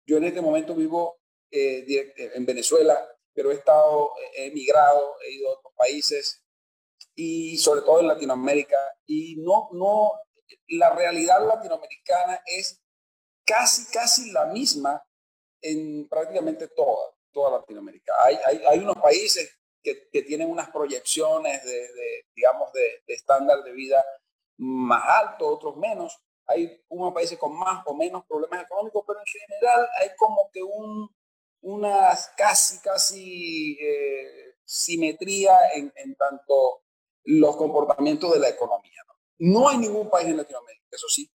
yo 0.04 0.16
en 0.16 0.24
este 0.24 0.40
momento 0.40 0.74
vivo 0.74 1.20
eh, 1.52 1.84
direct- 1.86 2.32
en 2.34 2.44
Venezuela, 2.44 2.98
pero 3.34 3.50
he 3.50 3.54
estado, 3.54 4.12
he 4.37 4.46
emigrado, 4.46 5.16
he 5.22 5.32
ido 5.32 5.49
a 5.49 5.58
otros 5.58 5.72
países 5.76 6.42
y 7.14 7.58
sobre 7.58 7.82
todo 7.82 8.00
en 8.00 8.08
Latinoamérica 8.08 8.78
y 9.06 9.37
no, 9.37 9.68
no, 9.72 10.12
la 10.68 10.90
realidad 10.94 11.46
latinoamericana 11.46 12.40
es 12.46 12.82
casi, 13.44 13.90
casi 13.92 14.30
la 14.30 14.46
misma 14.46 15.02
en 15.62 16.08
prácticamente 16.08 16.68
toda, 16.68 17.14
toda 17.32 17.58
Latinoamérica. 17.58 18.12
Hay, 18.25 18.38
hay, 18.46 18.62
hay 18.66 18.78
unos 18.78 18.96
países 18.96 19.58
que, 19.82 20.08
que 20.10 20.22
tienen 20.22 20.50
unas 20.50 20.70
proyecciones 20.70 21.64
de, 21.64 22.25
digamos, 22.34 22.72
de, 22.72 23.02
de 23.06 23.14
estándar 23.14 23.62
de 23.62 23.72
vida 23.72 24.04
más 24.58 25.02
alto, 25.06 25.49
otros 25.49 25.76
menos. 25.76 26.18
Hay 26.46 26.82
unos 26.88 27.14
países 27.14 27.38
con 27.38 27.56
más 27.56 27.82
o 27.87 27.94
menos 27.94 28.25
problemas 28.26 28.64
económicos, 28.64 29.04
pero 29.06 29.20
en 29.20 29.26
general 29.26 29.88
hay 30.00 30.10
como 30.16 30.50
que 30.52 30.62
un, 30.62 31.08
una 31.62 32.18
casi, 32.36 32.80
casi 32.80 33.78
eh, 33.80 34.56
simetría 34.64 35.56
en, 35.74 35.92
tanto 36.16 36.82
los 37.24 37.56
comportamientos 37.56 38.32
de 38.32 38.40
la 38.40 38.48
economía. 38.48 38.90
¿no? 39.38 39.68
hay 39.68 39.78
ningún 39.78 40.10
país 40.10 40.28
en 40.28 40.36
Latinoamérica, 40.36 40.86
eso 40.90 41.08
sí, 41.08 41.30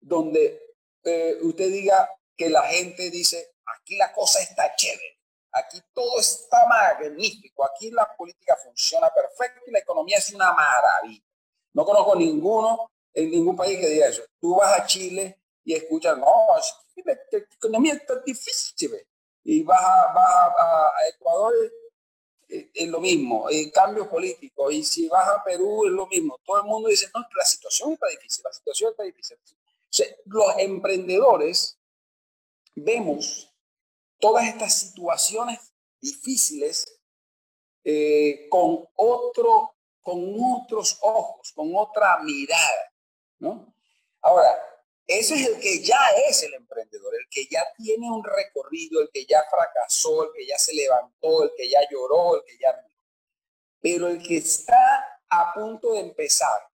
donde 0.00 0.60
eh, 1.04 1.38
usted 1.42 1.70
diga 1.70 2.10
que 2.36 2.50
la 2.50 2.62
gente 2.64 3.10
dice, 3.10 3.54
aquí 3.78 3.96
la 3.96 4.12
cosa 4.12 4.40
está 4.40 4.74
chévere, 4.74 5.20
aquí 5.52 5.78
todo 5.92 6.18
está 6.18 6.66
magnífico, 6.66 7.64
aquí 7.64 7.90
la 7.90 8.08
política 8.16 8.56
funciona 8.56 9.08
perfecto 9.10 9.62
y 9.68 9.70
la 9.70 9.78
economía 9.78 10.18
es 10.18 10.32
una 10.32 10.52
maravilla. 10.52 11.24
No 11.72 11.84
conozco 11.84 12.16
ninguno 12.16 12.90
en 13.12 13.30
ningún 13.30 13.56
país 13.56 13.78
que 13.78 13.88
diga 13.88 14.08
eso. 14.08 14.22
Tú 14.40 14.56
vas 14.56 14.80
a 14.80 14.86
Chile 14.86 15.40
y 15.64 15.74
escuchas, 15.74 16.18
no, 16.18 16.26
que 16.94 17.02
la, 17.04 17.18
economía 17.56 17.94
está 17.94 18.20
difícil. 18.20 18.90
¿ve?". 18.90 19.06
Y 19.44 19.62
vas 19.62 19.82
a, 19.82 20.12
a, 20.12 20.92
Ecuador, 21.08 21.54
eh, 22.48 22.70
es 22.74 22.88
lo 22.88 23.00
mismo, 23.00 23.48
eh, 23.50 23.70
cambios 23.70 24.08
políticos. 24.08 24.72
Y 24.72 24.82
si 24.84 25.08
vas 25.08 25.28
a 25.28 25.44
Perú, 25.44 25.86
es 25.86 25.92
lo 25.92 26.06
mismo. 26.06 26.38
Todo 26.44 26.58
el 26.58 26.64
mundo 26.64 26.88
dice, 26.88 27.08
no, 27.14 27.20
la 27.36 27.44
situación 27.44 27.92
está 27.92 28.08
difícil, 28.08 28.42
la 28.44 28.52
situación 28.52 28.90
está 28.90 29.02
difícil. 29.02 29.36
Los 30.24 30.58
emprendedores 30.58 31.78
vemos 32.74 33.52
todas 34.18 34.46
estas 34.46 34.74
situaciones 34.74 35.60
difíciles 36.00 36.84
eh, 37.84 38.48
con 38.48 38.88
otro, 38.96 39.74
con 40.00 40.34
otros 40.40 40.98
ojos, 41.02 41.52
con 41.52 41.72
otra 41.76 42.18
mirada, 42.22 42.92
¿no? 43.38 43.74
Ahora, 44.22 44.73
ese 45.06 45.34
es 45.34 45.48
el 45.48 45.60
que 45.60 45.82
ya 45.82 45.98
es 46.28 46.42
el 46.44 46.54
emprendedor, 46.54 47.14
el 47.14 47.26
que 47.30 47.46
ya 47.50 47.62
tiene 47.76 48.10
un 48.10 48.24
recorrido, 48.24 49.00
el 49.02 49.10
que 49.12 49.26
ya 49.26 49.42
fracasó, 49.50 50.24
el 50.24 50.30
que 50.34 50.46
ya 50.46 50.58
se 50.58 50.74
levantó, 50.74 51.44
el 51.44 51.52
que 51.56 51.68
ya 51.68 51.80
lloró, 51.90 52.36
el 52.36 52.44
que 52.44 52.56
ya. 52.58 52.74
Pero 53.80 54.08
el 54.08 54.22
que 54.22 54.38
está 54.38 55.20
a 55.28 55.52
punto 55.52 55.92
de 55.92 56.00
empezar 56.00 56.68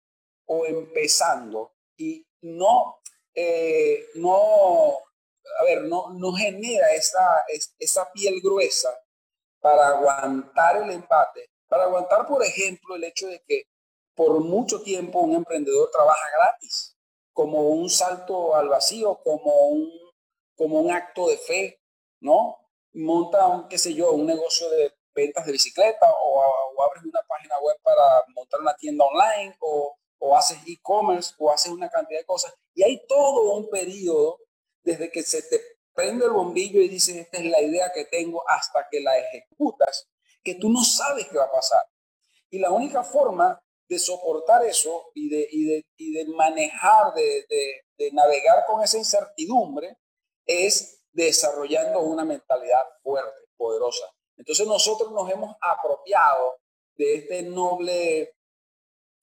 o 0.47 0.67
empezando 0.67 1.75
y 1.97 2.27
no, 2.43 3.01
eh, 3.35 4.07
no, 4.17 4.99
a 5.61 5.65
ver, 5.65 5.83
no, 5.85 6.11
no 6.11 6.33
genera 6.33 6.89
esa, 6.95 7.43
es- 7.49 7.75
esa 7.79 8.11
piel 8.13 8.41
gruesa 8.43 8.91
para 9.61 9.89
aguantar 9.89 10.83
el 10.83 10.91
empate, 10.91 11.51
para 11.67 11.85
aguantar, 11.85 12.27
por 12.27 12.45
ejemplo, 12.45 12.97
el 12.97 13.05
hecho 13.05 13.27
de 13.29 13.41
que 13.47 13.65
por 14.15 14.41
mucho 14.41 14.83
tiempo 14.83 15.21
un 15.21 15.35
emprendedor 15.37 15.91
trabaja 15.91 16.29
gratis, 16.37 16.97
como 17.39 17.69
un 17.69 17.89
salto 17.89 18.57
al 18.57 18.69
vacío, 18.69 19.21
como 19.23 19.69
un, 19.69 19.93
como 20.57 20.81
un 20.81 20.91
acto 20.91 21.29
de 21.29 21.39
fe, 21.39 21.81
¿no? 22.19 22.59
Monta, 22.95 23.47
un, 23.47 23.69
qué 23.69 23.79
sé 23.79 23.95
yo, 23.95 24.11
un 24.11 24.27
negocio 24.27 24.69
de 24.71 24.93
ventas 25.15 25.47
de 25.47 25.53
bicicleta 25.53 26.13
o, 26.25 26.43
o 26.77 26.83
abres 26.83 27.05
una 27.05 27.21
página 27.29 27.57
web 27.61 27.77
para 27.85 28.25
montar 28.35 28.61
una 28.61 28.75
tienda 28.75 29.05
online 29.05 29.57
o, 29.61 29.97
o 30.19 30.37
haces 30.37 30.59
e-commerce 30.67 31.33
o 31.39 31.53
haces 31.53 31.71
una 31.71 31.89
cantidad 31.89 32.19
de 32.19 32.27
cosas. 32.27 32.53
Y 32.75 32.83
hay 32.83 33.07
todo 33.07 33.55
un 33.55 33.71
periodo 33.71 34.41
desde 34.83 35.09
que 35.13 35.23
se 35.23 35.43
te 35.43 35.61
prende 35.95 36.25
el 36.25 36.33
bombillo 36.33 36.81
y 36.81 36.89
dices, 36.89 37.15
esta 37.15 37.39
es 37.39 37.45
la 37.45 37.63
idea 37.63 37.93
que 37.95 38.07
tengo, 38.07 38.43
hasta 38.49 38.89
que 38.91 39.01
la 39.01 39.17
ejecutas, 39.17 40.09
que 40.43 40.57
tú 40.57 40.71
no 40.71 40.83
sabes 40.83 41.29
qué 41.29 41.39
va 41.39 41.45
a 41.45 41.53
pasar. 41.53 41.83
Y 42.51 42.59
la 42.59 42.73
única 42.73 43.05
forma 43.05 43.63
de 43.89 43.99
soportar 43.99 44.65
eso 44.67 45.11
y 45.15 45.29
de, 45.29 45.49
y 45.51 45.65
de, 45.65 45.87
y 45.97 46.13
de 46.13 46.25
manejar, 46.27 47.15
de, 47.15 47.47
de, 47.97 48.13
navegar 48.13 48.65
con 48.67 48.83
esa 48.83 48.99
incertidumbre, 48.99 49.97
es 50.47 51.03
desarrollando 51.13 52.01
una 52.01 52.25
mentalidad 52.25 52.83
fuerte, 53.03 53.49
poderosa. 53.57 54.05
Entonces 54.37 54.67
nosotros 54.67 55.11
nos 55.13 55.31
hemos 55.31 55.57
apropiado 55.61 56.59
de 56.97 57.15
este 57.17 57.43
noble 57.43 58.35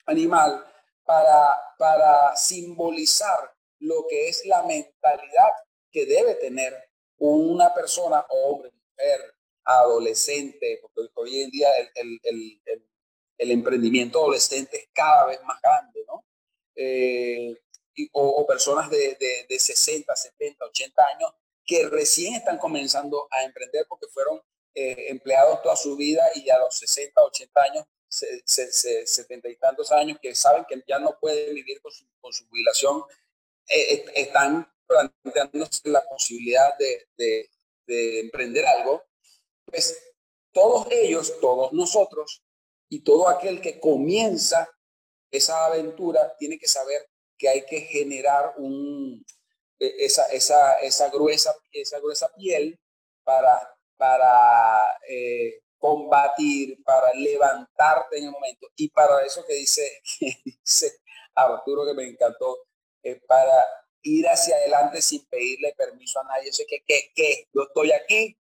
animal 0.05 0.65
para, 1.03 1.55
para 1.77 2.35
simbolizar 2.35 3.53
lo 3.79 4.05
que 4.07 4.27
es 4.27 4.45
la 4.45 4.63
mentalidad 4.63 5.51
que 5.91 6.05
debe 6.05 6.35
tener 6.35 6.73
una 7.17 7.73
persona, 7.73 8.25
hombre, 8.29 8.71
mujer, 8.71 9.35
adolescente, 9.63 10.79
porque 10.81 11.09
hoy 11.15 11.41
en 11.41 11.51
día 11.51 11.69
el, 11.95 12.19
el 13.37 13.51
emprendimiento 13.51 14.19
adolescente 14.19 14.77
es 14.77 14.89
cada 14.93 15.27
vez 15.27 15.41
más 15.43 15.59
grande, 15.61 16.03
¿no? 16.07 16.25
Eh, 16.75 17.55
o, 18.11 18.45
personas 18.45 18.89
de, 18.89 19.15
de, 19.19 19.45
de, 19.47 19.59
60, 19.59 20.13
70, 20.13 20.65
80 20.65 21.03
años 21.15 21.31
que 21.65 21.87
recién 21.87 22.35
están 22.35 22.57
comenzando 22.57 23.27
a 23.31 23.43
emprender 23.43 23.85
porque 23.87 24.07
fueron 24.07 24.41
eh, 24.73 25.05
empleados 25.09 25.61
toda 25.61 25.75
su 25.75 25.95
vida 25.95 26.23
y 26.35 26.49
a 26.49 26.59
los 26.59 26.77
60, 26.77 27.21
80 27.23 27.61
años, 27.61 27.85
70 28.09 29.49
y 29.49 29.55
tantos 29.55 29.91
años 29.91 30.19
que 30.21 30.35
saben 30.35 30.65
que 30.67 30.83
ya 30.87 30.99
no 30.99 31.17
pueden 31.19 31.55
vivir 31.55 31.81
con 31.81 31.91
su, 31.91 32.05
con 32.19 32.31
jubilación, 32.33 33.03
eh, 33.69 34.05
están 34.15 34.69
planteándose 34.85 35.89
la 35.89 36.03
posibilidad 36.07 36.77
de, 36.77 37.07
de, 37.17 37.49
de 37.87 38.19
emprender 38.19 38.65
algo, 38.65 39.03
pues 39.65 39.97
todos 40.51 40.87
ellos, 40.91 41.39
todos 41.39 41.73
nosotros 41.73 42.44
y 42.89 43.03
todo 43.03 43.27
aquel 43.27 43.61
que 43.61 43.79
comienza 43.79 44.69
esa 45.31 45.65
aventura 45.65 46.35
tiene 46.37 46.57
que 46.57 46.67
saber 46.67 47.09
que 47.37 47.49
hay 47.49 47.65
que 47.65 47.81
generar 47.81 48.53
un, 48.57 49.25
e, 49.79 50.05
esa, 50.05 50.25
esa, 50.27 50.79
esa, 50.79 51.09
gruesa, 51.09 51.53
esa 51.71 51.99
gruesa 51.99 52.31
piel 52.35 52.79
para, 53.23 53.75
para 53.97 54.79
eh, 55.09 55.61
combatir, 55.77 56.81
para 56.83 57.13
levantarte 57.13 58.17
en 58.17 58.25
el 58.25 58.31
momento. 58.31 58.67
Y 58.75 58.89
para 58.89 59.25
eso 59.25 59.45
que 59.45 59.55
dice, 59.55 60.01
que 60.19 60.37
dice 60.43 60.99
Arturo, 61.33 61.85
que 61.85 61.93
me 61.93 62.07
encantó, 62.07 62.57
eh, 63.03 63.21
para 63.27 63.63
ir 64.01 64.27
hacia 64.27 64.55
adelante 64.55 65.01
sin 65.01 65.25
pedirle 65.25 65.73
permiso 65.75 66.19
a 66.19 66.23
nadie. 66.23 66.47
Yo 66.47 66.53
sé 66.53 66.65
que, 66.65 66.83
que, 66.85 67.11
que 67.13 67.47
yo 67.53 67.63
estoy 67.63 67.91
aquí, 67.91 68.37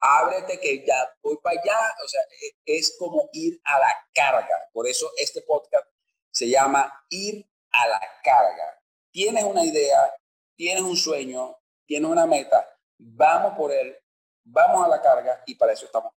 ábrete 0.00 0.58
que 0.60 0.84
ya 0.84 1.14
voy 1.22 1.36
para 1.42 1.60
allá. 1.60 1.94
O 2.04 2.08
sea, 2.08 2.20
e, 2.42 2.78
es 2.78 2.96
como 2.98 3.28
ir 3.32 3.60
a 3.64 3.78
la 3.78 3.94
carga. 4.14 4.68
Por 4.72 4.88
eso 4.88 5.10
este 5.18 5.42
podcast 5.42 5.86
se 6.30 6.48
llama 6.48 6.92
Ir 7.10 7.46
a 7.72 7.88
la 7.88 8.00
carga. 8.24 8.80
Tienes 9.10 9.44
una 9.44 9.64
idea, 9.64 10.14
tienes 10.56 10.82
un 10.82 10.96
sueño, 10.96 11.56
tienes 11.86 12.08
una 12.08 12.26
meta, 12.26 12.78
vamos 12.98 13.56
por 13.56 13.72
él, 13.72 13.96
vamos 14.44 14.84
a 14.84 14.88
la 14.88 15.02
carga 15.02 15.42
y 15.46 15.56
para 15.56 15.72
eso 15.72 15.86
estamos. 15.86 16.12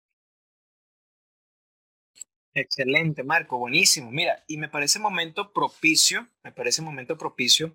Excelente, 2.56 3.24
Marco, 3.24 3.58
buenísimo. 3.58 4.12
Mira, 4.12 4.44
y 4.46 4.58
me 4.58 4.68
parece 4.68 5.00
momento 5.00 5.52
propicio, 5.52 6.28
me 6.44 6.52
parece 6.52 6.82
momento 6.82 7.18
propicio 7.18 7.74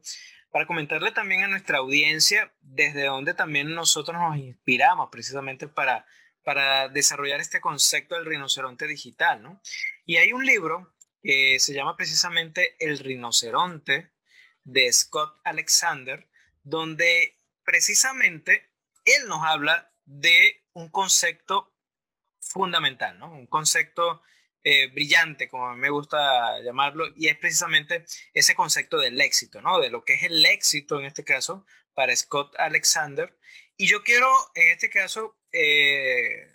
para 0.51 0.65
comentarle 0.65 1.12
también 1.12 1.44
a 1.44 1.48
nuestra 1.48 1.77
audiencia 1.77 2.53
desde 2.62 3.06
donde 3.06 3.34
también 3.34 3.74
nosotros 3.74 4.18
nos 4.18 4.38
inspiramos 4.38 5.10
precisamente 5.12 5.68
para, 5.68 6.06
para 6.44 6.89
desarrollar 6.89 7.39
este 7.39 7.62
concepto 7.62 8.15
del 8.15 8.25
rinoceronte 8.25 8.88
digital, 8.88 9.41
¿no? 9.41 9.62
Y 10.06 10.18
hay 10.18 10.34
un 10.34 10.46
libro 10.46 10.94
que 11.22 11.60
se 11.60 11.74
llama 11.74 11.98
precisamente 11.98 12.75
El 12.79 12.98
rinoceronte 13.00 14.12
de 14.63 14.91
Scott 14.91 15.39
Alexander, 15.44 16.27
donde 16.63 17.38
precisamente 17.63 18.72
él 19.06 19.27
nos 19.27 19.44
habla 19.44 19.91
de 20.06 20.65
un 20.74 20.89
concepto 20.89 21.75
fundamental, 22.39 23.20
¿no? 23.20 23.32
Un 23.32 23.48
concepto 23.48 24.24
eh, 24.63 24.88
brillante, 24.88 25.48
como 25.48 25.75
me 25.75 25.89
gusta 25.89 26.60
llamarlo, 26.62 27.06
y 27.15 27.28
es 27.28 27.38
precisamente 27.38 28.06
ese 28.34 28.56
concepto 28.56 28.98
del 29.00 29.19
éxito, 29.22 29.62
¿no? 29.62 29.80
De 29.80 29.89
lo 29.89 30.04
que 30.04 30.13
es 30.15 30.24
el 30.24 30.45
éxito 30.45 31.00
en 31.00 31.06
este 31.06 31.24
caso 31.24 31.65
para 31.93 32.15
Scott 32.15 32.56
Alexander. 32.58 33.38
Y 33.78 33.88
yo 33.88 34.04
quiero 34.04 34.28
en 34.56 34.69
este 34.69 34.89
caso 34.89 35.38
eh, 35.52 36.45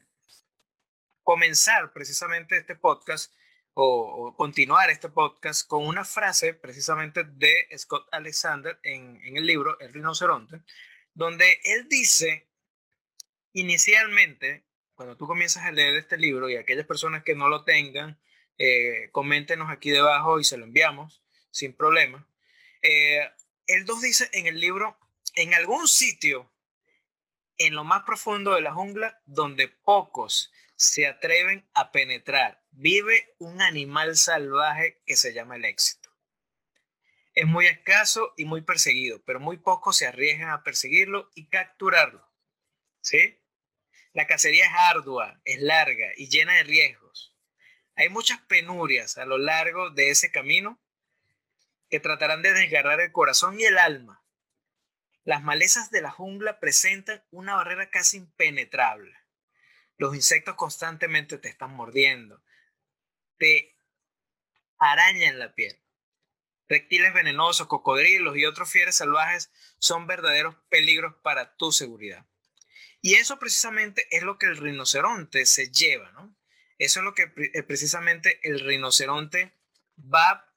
comenzar 1.23 1.93
precisamente 1.93 2.57
este 2.59 2.77
podcast 2.77 3.33
o, 3.75 4.35
continuar 4.37 4.91
este 4.91 5.09
podcast 5.09 5.67
con 5.67 5.87
una 5.87 6.05
frase 6.05 6.55
precisamente 6.55 7.25
de 7.25 7.67
Scott 7.77 8.07
Alexander 8.13 8.79
en 8.83 9.37
el 9.37 9.47
libro 9.47 9.79
El 9.81 9.93
rinoceronte, 9.93 10.63
donde 11.13 11.59
él 11.65 11.89
dice 11.89 12.49
inicialmente 13.53 14.67
cuando 14.95 15.17
tú 15.17 15.27
comienzas 15.27 15.65
a 15.65 15.73
leer 15.73 15.97
este 15.97 16.17
libro 16.17 16.49
y 16.49 16.57
aquellas 16.57 16.87
personas 16.87 17.25
que 17.25 17.35
no 17.35 17.49
lo 17.49 17.65
tengan, 17.65 18.21
eh, 18.59 19.11
coméntenos 19.13 19.71
aquí 19.71 19.91
debajo 19.91 20.39
y 20.39 20.45
se 20.45 20.57
lo 20.57 20.65
enviamos 20.65 21.23
sin 21.51 21.75
problema. 21.75 22.29
Eh, 22.83 23.21
él 23.67 23.85
nos 23.87 24.01
dice 24.03 24.29
en 24.33 24.47
el 24.47 24.61
libro, 24.61 24.99
en 25.35 25.55
algún 25.55 25.89
sitio, 25.89 26.53
en 27.59 27.75
lo 27.75 27.85
más 27.85 28.03
profundo 28.05 28.55
de 28.55 28.61
la 28.61 28.75
jungla, 28.75 29.21
donde 29.27 29.69
pocos 29.69 30.53
se 30.77 31.07
atreven 31.07 31.69
a 31.73 31.93
penetrar, 31.93 32.63
vive 32.71 33.35
un 33.39 33.63
animal 33.63 34.17
salvaje 34.17 35.03
que 35.07 35.17
se 35.17 35.33
llama 35.33 35.57
el 35.57 35.65
éxito. 35.65 36.11
Es 37.33 37.47
muy 37.47 37.67
escaso 37.67 38.33
y 38.37 38.45
muy 38.45 38.63
perseguido, 38.63 39.23
pero 39.25 39.41
muy 39.41 39.57
pocos 39.57 39.97
se 39.97 40.07
arriesgan 40.07 40.51
a 40.51 40.63
perseguirlo 40.63 41.31
y 41.35 41.49
capturarlo. 41.49 42.29
¿Sí? 43.01 43.39
La 44.15 44.29
cacería 44.29 44.65
es 44.65 44.73
ardua, 44.73 45.41
es 45.45 45.61
larga 45.61 46.07
y 46.17 46.29
llena 46.29 46.55
de 46.55 46.63
riesgos. 46.63 47.35
Hay 47.97 48.09
muchas 48.09 48.41
penurias 48.43 49.19
a 49.19 49.25
lo 49.25 49.39
largo 49.39 49.91
de 49.91 50.11
ese 50.11 50.31
camino 50.31 50.81
que 51.91 51.99
tratarán 51.99 52.41
de 52.41 52.53
desgarrar 52.53 53.01
el 53.01 53.11
corazón 53.11 53.59
y 53.59 53.65
el 53.65 53.77
alma. 53.77 54.23
Las 55.25 55.43
malezas 55.43 55.91
de 55.91 56.01
la 56.01 56.13
jungla 56.13 56.61
presentan 56.61 57.25
una 57.33 57.57
barrera 57.57 57.91
casi 57.91 58.19
impenetrable. 58.19 59.17
Los 59.97 60.15
insectos 60.15 60.55
constantemente 60.55 61.37
te 61.39 61.49
están 61.49 61.75
mordiendo, 61.75 62.41
te 63.37 63.77
arañan 64.79 65.41
la 65.41 65.57
piel. 65.57 65.77
Reptiles 66.69 67.15
venenosos, 67.15 67.67
cocodrilos 67.67 68.37
y 68.37 68.47
otros 68.47 68.71
fieres 68.71 68.97
salvajes 68.97 69.51
son 69.79 70.07
verdaderos 70.07 70.55
peligros 70.69 71.17
para 71.17 71.57
tu 71.57 71.73
seguridad. 71.73 72.25
Y 73.05 73.17
eso 73.17 73.39
precisamente 73.39 74.07
es 74.11 74.23
lo 74.23 74.39
que 74.39 74.47
el 74.47 74.57
rinoceronte 74.57 75.45
se 75.45 75.71
lleva, 75.71 76.11
¿no? 76.13 76.35
Eso 76.79 77.01
es 77.01 77.05
lo 77.05 77.13
que 77.13 77.31
eh, 77.37 77.63
precisamente 77.63 78.41
el 78.49 78.61
rinoceronte 78.61 79.53
va 79.99 80.51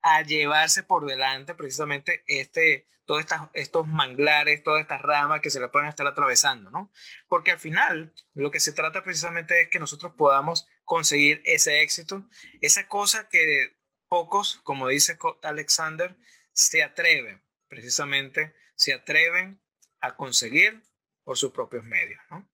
a 0.00 0.22
llevarse 0.22 0.82
por 0.82 1.04
delante, 1.04 1.54
precisamente 1.54 2.24
este, 2.26 2.88
todos 3.04 3.26
estos 3.52 3.86
manglares, 3.86 4.62
todas 4.62 4.80
estas 4.80 5.02
ramas 5.02 5.42
que 5.42 5.50
se 5.50 5.60
le 5.60 5.68
pueden 5.68 5.90
estar 5.90 6.06
atravesando, 6.06 6.70
¿no? 6.70 6.90
Porque 7.28 7.50
al 7.50 7.58
final 7.58 8.14
lo 8.32 8.50
que 8.50 8.60
se 8.60 8.72
trata 8.72 9.04
precisamente 9.04 9.60
es 9.60 9.68
que 9.68 9.78
nosotros 9.78 10.14
podamos 10.16 10.66
conseguir 10.84 11.42
ese 11.44 11.82
éxito, 11.82 12.26
esa 12.62 12.88
cosa 12.88 13.28
que 13.28 13.76
pocos, 14.08 14.62
como 14.62 14.88
dice 14.88 15.18
Alexander, 15.42 16.16
se 16.54 16.82
atreven, 16.82 17.44
precisamente 17.68 18.54
se 18.74 18.94
atreven 18.94 19.60
a 20.00 20.16
conseguir 20.16 20.82
por 21.30 21.38
sus 21.38 21.52
propios 21.52 21.84
medios. 21.84 22.20
¿no? 22.28 22.44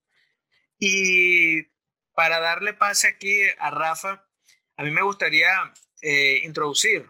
Y 0.79 1.63
para 2.13 2.41
darle 2.41 2.75
pase 2.75 3.09
aquí 3.09 3.35
a 3.59 3.71
Rafa, 3.71 4.29
a 4.77 4.83
mí 4.83 4.91
me 4.91 5.01
gustaría 5.01 5.49
eh, 6.03 6.43
introducir, 6.45 7.09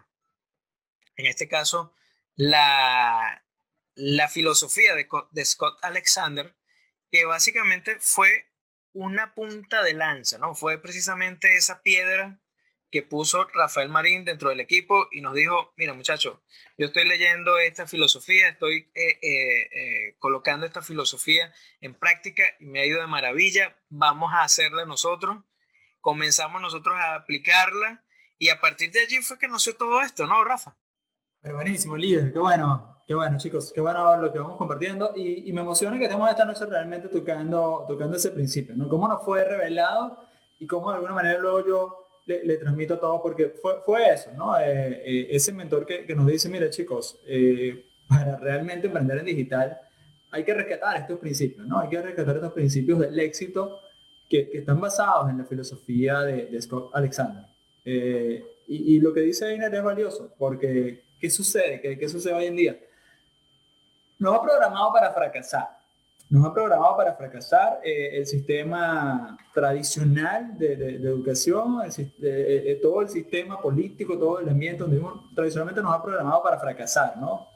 en 1.17 1.27
este 1.27 1.49
caso, 1.49 1.93
la, 2.37 3.45
la 3.97 4.29
filosofía 4.29 4.95
de, 4.95 5.09
de, 5.33 5.45
Scott 5.45 5.77
Alexander, 5.83 6.57
que 7.11 7.25
básicamente 7.25 7.97
fue 7.99 8.49
una 8.93 9.35
punta 9.35 9.83
de 9.83 9.95
lanza, 9.95 10.39
¿no? 10.39 10.55
Fue 10.55 10.81
precisamente 10.81 11.57
esa 11.57 11.83
piedra 11.83 12.41
que 12.91 13.03
puso 13.03 13.47
Rafael 13.53 13.89
Marín 13.89 14.25
dentro 14.25 14.51
del 14.51 14.61
equipo 14.61 15.09
y 15.11 15.21
nos 15.21 15.35
dijo, 15.35 15.73
mira 15.77 15.93
muchachos, 15.95 16.39
yo 16.79 16.87
estoy 16.87 17.07
leyendo 17.07 17.59
esta 17.59 17.87
filosofía, 17.87 18.49
estoy 18.49 18.89
eh, 18.95 19.19
eh, 19.23 19.69
eh, 19.73 20.17
colocando 20.19 20.67
esta 20.67 20.83
filosofía 20.83 21.53
en 21.81 21.95
práctica 21.95 22.45
y 22.61 22.67
me 22.67 22.81
ha 22.81 22.87
ido 22.87 23.01
de 23.01 23.07
maravilla, 23.07 23.77
vamos 23.89 24.33
a 24.33 24.43
hacerla 24.43 24.85
nosotros, 24.85 25.39
comenzamos 26.01 26.63
nosotros 26.63 26.95
a 26.97 27.17
aplicarla 27.17 28.05
y 28.39 28.51
a 28.51 28.61
partir 28.61 28.93
de 28.93 29.01
allí 29.01 29.19
fue 29.19 29.39
que 29.39 29.49
nació 29.49 29.77
todo 29.77 30.01
esto, 30.03 30.27
¿no, 30.27 30.45
Rafa? 30.45 30.77
buenísimo, 31.43 31.97
líder, 31.97 32.33
qué 32.33 32.41
bueno, 32.41 33.05
qué 33.07 33.15
bueno 33.15 33.39
chicos, 33.39 33.73
qué 33.73 33.81
bueno 33.81 34.17
lo 34.17 34.33
que 34.33 34.39
vamos 34.41 34.57
compartiendo 34.57 35.13
y, 35.15 35.49
y 35.49 35.53
me 35.53 35.61
emociona 35.61 35.97
que 35.97 36.05
estemos 36.05 36.29
esta 36.29 36.45
noche 36.45 36.67
realmente 36.67 37.09
tocando, 37.09 37.85
tocando 37.87 38.17
ese 38.17 38.33
principio, 38.33 38.75
¿no? 38.75 38.89
Cómo 38.89 39.07
nos 39.07 39.25
fue 39.25 39.45
revelado 39.45 40.27
y 40.59 40.67
cómo 40.67 40.91
de 40.91 40.97
alguna 40.97 41.15
manera 41.15 41.39
luego 41.39 41.65
yo 41.65 42.06
le, 42.27 42.57
transmito 42.57 42.99
todo 42.99 43.23
porque 43.23 43.49
fue, 43.49 43.81
fue 43.85 44.13
eso, 44.13 44.33
¿no? 44.37 44.59
Eh, 44.59 45.03
eh, 45.05 45.29
ese 45.31 45.53
mentor 45.53 45.87
que, 45.87 46.05
que, 46.05 46.15
nos 46.15 46.27
dice, 46.27 46.49
mira 46.49 46.69
chicos, 46.69 47.19
eh, 47.27 47.87
para 48.09 48.37
realmente 48.37 48.89
emprender 48.89 49.19
en 49.19 49.27
digital 49.27 49.79
hay 50.31 50.45
que 50.45 50.53
rescatar 50.53 50.97
estos 50.97 51.19
principios, 51.19 51.67
¿no? 51.67 51.81
Hay 51.81 51.89
que 51.89 52.03
rescatar 52.03 52.37
estos 52.37 52.53
principios 52.53 52.99
del 52.99 53.19
éxito 53.19 53.81
que, 54.29 54.51
que 54.51 54.59
están 54.59 54.81
basados 54.81 55.31
en 55.31 55.39
la 55.39 55.45
filosofía 55.45 56.21
de, 56.23 56.47
de 56.47 56.61
Scott 56.61 56.91
Alexander. 56.93 57.45
Eh, 57.85 58.45
y, 58.67 58.97
y, 58.97 59.01
lo 59.01 59.15
que 59.15 59.21
dice 59.21 59.55
Einer 59.55 59.73
es 59.73 59.83
valioso, 59.83 60.35
porque 60.37 61.05
¿qué 61.21 61.31
sucede? 61.31 61.81
¿Qué, 61.81 61.97
¿Qué 61.97 62.09
sucede 62.09 62.35
hoy 62.35 62.47
en 62.47 62.57
día? 62.57 62.81
Nos 64.19 64.35
ha 64.35 64.43
programado 64.43 64.93
para 64.93 65.13
fracasar. 65.13 65.76
Nos 66.29 66.45
ha 66.45 66.53
programado 66.53 66.97
para 66.97 67.15
fracasar 67.15 67.81
eh, 67.85 68.19
el 68.19 68.27
sistema 68.27 69.39
tradicional 69.55 70.59
de, 70.59 70.97
educación, 70.97 71.79
el, 71.85 72.13
de, 72.19 72.79
todo 72.83 73.03
el 73.03 73.09
sistema 73.09 73.61
político, 73.61 74.19
todo 74.19 74.41
el 74.41 74.49
ambiente 74.49 74.83
donde 74.83 75.01
tradicionalmente 75.35 75.83
nos 75.83 75.95
ha 75.95 76.03
programado 76.03 76.43
para 76.43 76.59
fracasar, 76.59 77.17
¿no? 77.19 77.47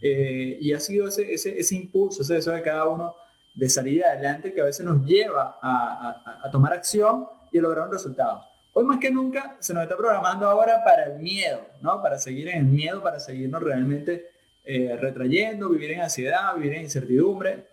Eh, 0.00 0.58
y 0.60 0.72
ha 0.72 0.80
sido 0.80 1.08
ese, 1.08 1.32
ese, 1.32 1.74
impulso, 1.74 2.22
ese 2.22 2.34
deseo 2.34 2.52
de 2.52 2.62
cada 2.62 2.86
uno 2.86 3.16
de 3.54 3.68
salir 3.68 4.04
adelante 4.04 4.52
que 4.52 4.60
a 4.60 4.64
veces 4.64 4.86
nos 4.86 5.04
lleva 5.04 5.58
a, 5.60 6.48
tomar 6.52 6.72
acción 6.72 7.26
y 7.50 7.58
a 7.58 7.62
lograr 7.62 7.86
un 7.86 7.92
resultado. 7.92 8.44
Hoy 8.72 8.84
más 8.84 8.98
que 8.98 9.10
nunca 9.10 9.56
se 9.58 9.74
nos 9.74 9.82
está 9.82 9.96
programando 9.96 10.48
ahora 10.48 10.84
para 10.84 11.06
el 11.06 11.18
miedo, 11.18 11.60
¿no? 11.80 12.00
Para 12.00 12.18
seguir 12.18 12.48
en 12.48 12.58
el 12.58 12.64
miedo, 12.64 13.02
para 13.02 13.18
seguirnos 13.18 13.60
realmente 13.60 14.30
eh, 14.64 14.96
retrayendo, 15.00 15.68
vivir 15.70 15.92
en 15.92 16.02
ansiedad, 16.02 16.54
vivir 16.54 16.74
en 16.74 16.82
incertidumbre. 16.82 17.66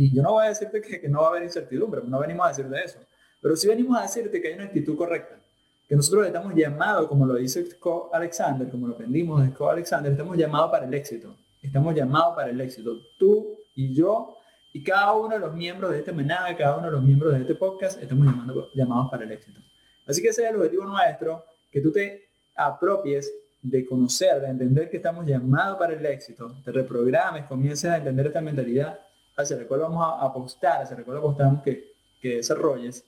Y 0.00 0.14
yo 0.14 0.22
no 0.22 0.34
voy 0.34 0.46
a 0.46 0.50
decirte 0.50 0.80
que, 0.80 1.08
no 1.08 1.22
va 1.22 1.26
a 1.26 1.30
haber 1.30 1.42
incertidumbre, 1.42 2.00
no 2.06 2.20
venimos 2.20 2.46
a 2.46 2.50
decirte 2.50 2.84
eso. 2.84 3.00
Pero 3.42 3.56
sí 3.56 3.66
venimos 3.66 3.98
a 3.98 4.02
decirte 4.02 4.40
que 4.40 4.46
hay 4.46 4.54
una 4.54 4.66
actitud 4.66 4.96
correcta. 4.96 5.40
Que 5.88 5.96
nosotros 5.96 6.24
estamos 6.24 6.54
llamados, 6.54 7.08
como 7.08 7.26
lo 7.26 7.34
dice 7.34 7.68
Scott 7.68 8.10
Alexander, 8.14 8.68
como 8.70 8.86
lo 8.86 8.94
aprendimos 8.94 9.42
de 9.42 9.50
Scott 9.50 9.72
Alexander, 9.72 10.12
estamos 10.12 10.36
llamados 10.36 10.70
para 10.70 10.86
el 10.86 10.94
éxito. 10.94 11.34
Estamos 11.60 11.96
llamados 11.96 12.36
para 12.36 12.50
el 12.50 12.60
éxito. 12.60 12.92
Tú 13.18 13.58
y 13.74 13.92
yo 13.92 14.36
y 14.72 14.84
cada 14.84 15.14
uno 15.14 15.30
de 15.30 15.40
los 15.40 15.52
miembros 15.52 15.90
de 15.90 15.98
este 15.98 16.12
manada, 16.12 16.56
cada 16.56 16.76
uno 16.76 16.86
de 16.86 16.92
los 16.92 17.02
miembros 17.02 17.32
de 17.32 17.40
este 17.40 17.56
podcast, 17.56 18.00
estamos 18.00 18.24
llamando, 18.24 18.68
llamados 18.76 19.10
para 19.10 19.24
el 19.24 19.32
éxito. 19.32 19.60
Así 20.06 20.22
que 20.22 20.28
ese 20.28 20.44
es 20.44 20.50
el 20.50 20.56
objetivo 20.58 20.84
nuestro, 20.84 21.44
que 21.72 21.80
tú 21.80 21.90
te 21.90 22.28
apropies 22.54 23.32
de 23.62 23.84
conocer, 23.84 24.42
de 24.42 24.46
entender 24.46 24.88
que 24.90 24.98
estamos 24.98 25.26
llamados 25.26 25.76
para 25.76 25.94
el 25.94 26.06
éxito, 26.06 26.54
te 26.64 26.70
reprogrames, 26.70 27.46
comiences 27.46 27.90
a 27.90 27.96
entender 27.96 28.28
esta 28.28 28.40
mentalidad 28.40 28.96
hacia 29.38 29.56
la 29.56 29.66
cual 29.66 29.80
vamos 29.80 30.04
a 30.04 30.24
apostar, 30.24 30.82
hacia 30.82 30.96
la 30.98 31.04
cual 31.04 31.18
apostamos 31.18 31.62
que, 31.62 31.92
que 32.20 32.36
desarrolles 32.36 33.04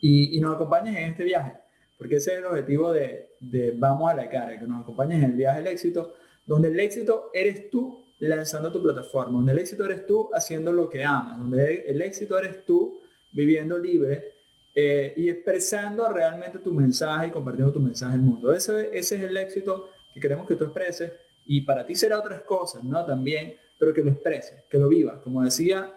y, 0.00 0.36
y, 0.36 0.40
nos 0.40 0.56
acompañes 0.56 0.96
en 0.96 1.10
este 1.10 1.24
viaje, 1.24 1.52
porque 1.98 2.16
ese 2.16 2.32
es 2.32 2.38
el 2.38 2.46
objetivo 2.46 2.92
de, 2.92 3.36
de 3.38 3.72
Vamos 3.72 4.10
a 4.10 4.14
la 4.14 4.28
cara, 4.28 4.58
que 4.58 4.66
nos 4.66 4.82
acompañes 4.82 5.18
en 5.18 5.30
el 5.30 5.36
viaje 5.36 5.58
del 5.58 5.68
éxito, 5.68 6.14
donde 6.46 6.68
el 6.68 6.80
éxito 6.80 7.30
eres 7.34 7.70
tú 7.70 8.06
lanzando 8.18 8.72
tu 8.72 8.82
plataforma, 8.82 9.32
donde 9.32 9.52
el 9.52 9.58
éxito 9.58 9.84
eres 9.84 10.06
tú 10.06 10.30
haciendo 10.32 10.72
lo 10.72 10.88
que 10.88 11.04
amas, 11.04 11.38
donde 11.38 11.84
el 11.86 12.00
éxito 12.02 12.38
eres 12.38 12.64
tú 12.64 13.00
viviendo 13.32 13.78
libre 13.78 14.32
eh, 14.74 15.12
y 15.16 15.28
expresando 15.28 16.08
realmente 16.12 16.58
tu 16.58 16.72
mensaje 16.72 17.28
y 17.28 17.30
compartiendo 17.30 17.72
tu 17.72 17.80
mensaje 17.80 18.14
al 18.14 18.20
mundo. 18.20 18.52
Ese, 18.52 18.88
ese 18.96 19.16
es 19.16 19.22
el 19.22 19.36
éxito 19.36 19.90
que 20.14 20.20
queremos 20.20 20.46
que 20.46 20.56
tú 20.56 20.64
expreses 20.64 21.12
y 21.46 21.62
para 21.62 21.84
ti 21.84 21.94
será 21.94 22.18
otras 22.18 22.42
cosas, 22.42 22.84
¿no? 22.84 23.04
También, 23.04 23.56
pero 23.80 23.94
que 23.94 24.04
lo 24.04 24.10
expreses, 24.10 24.62
que 24.68 24.78
lo 24.78 24.88
vivas. 24.88 25.20
Como 25.24 25.42
decía 25.42 25.90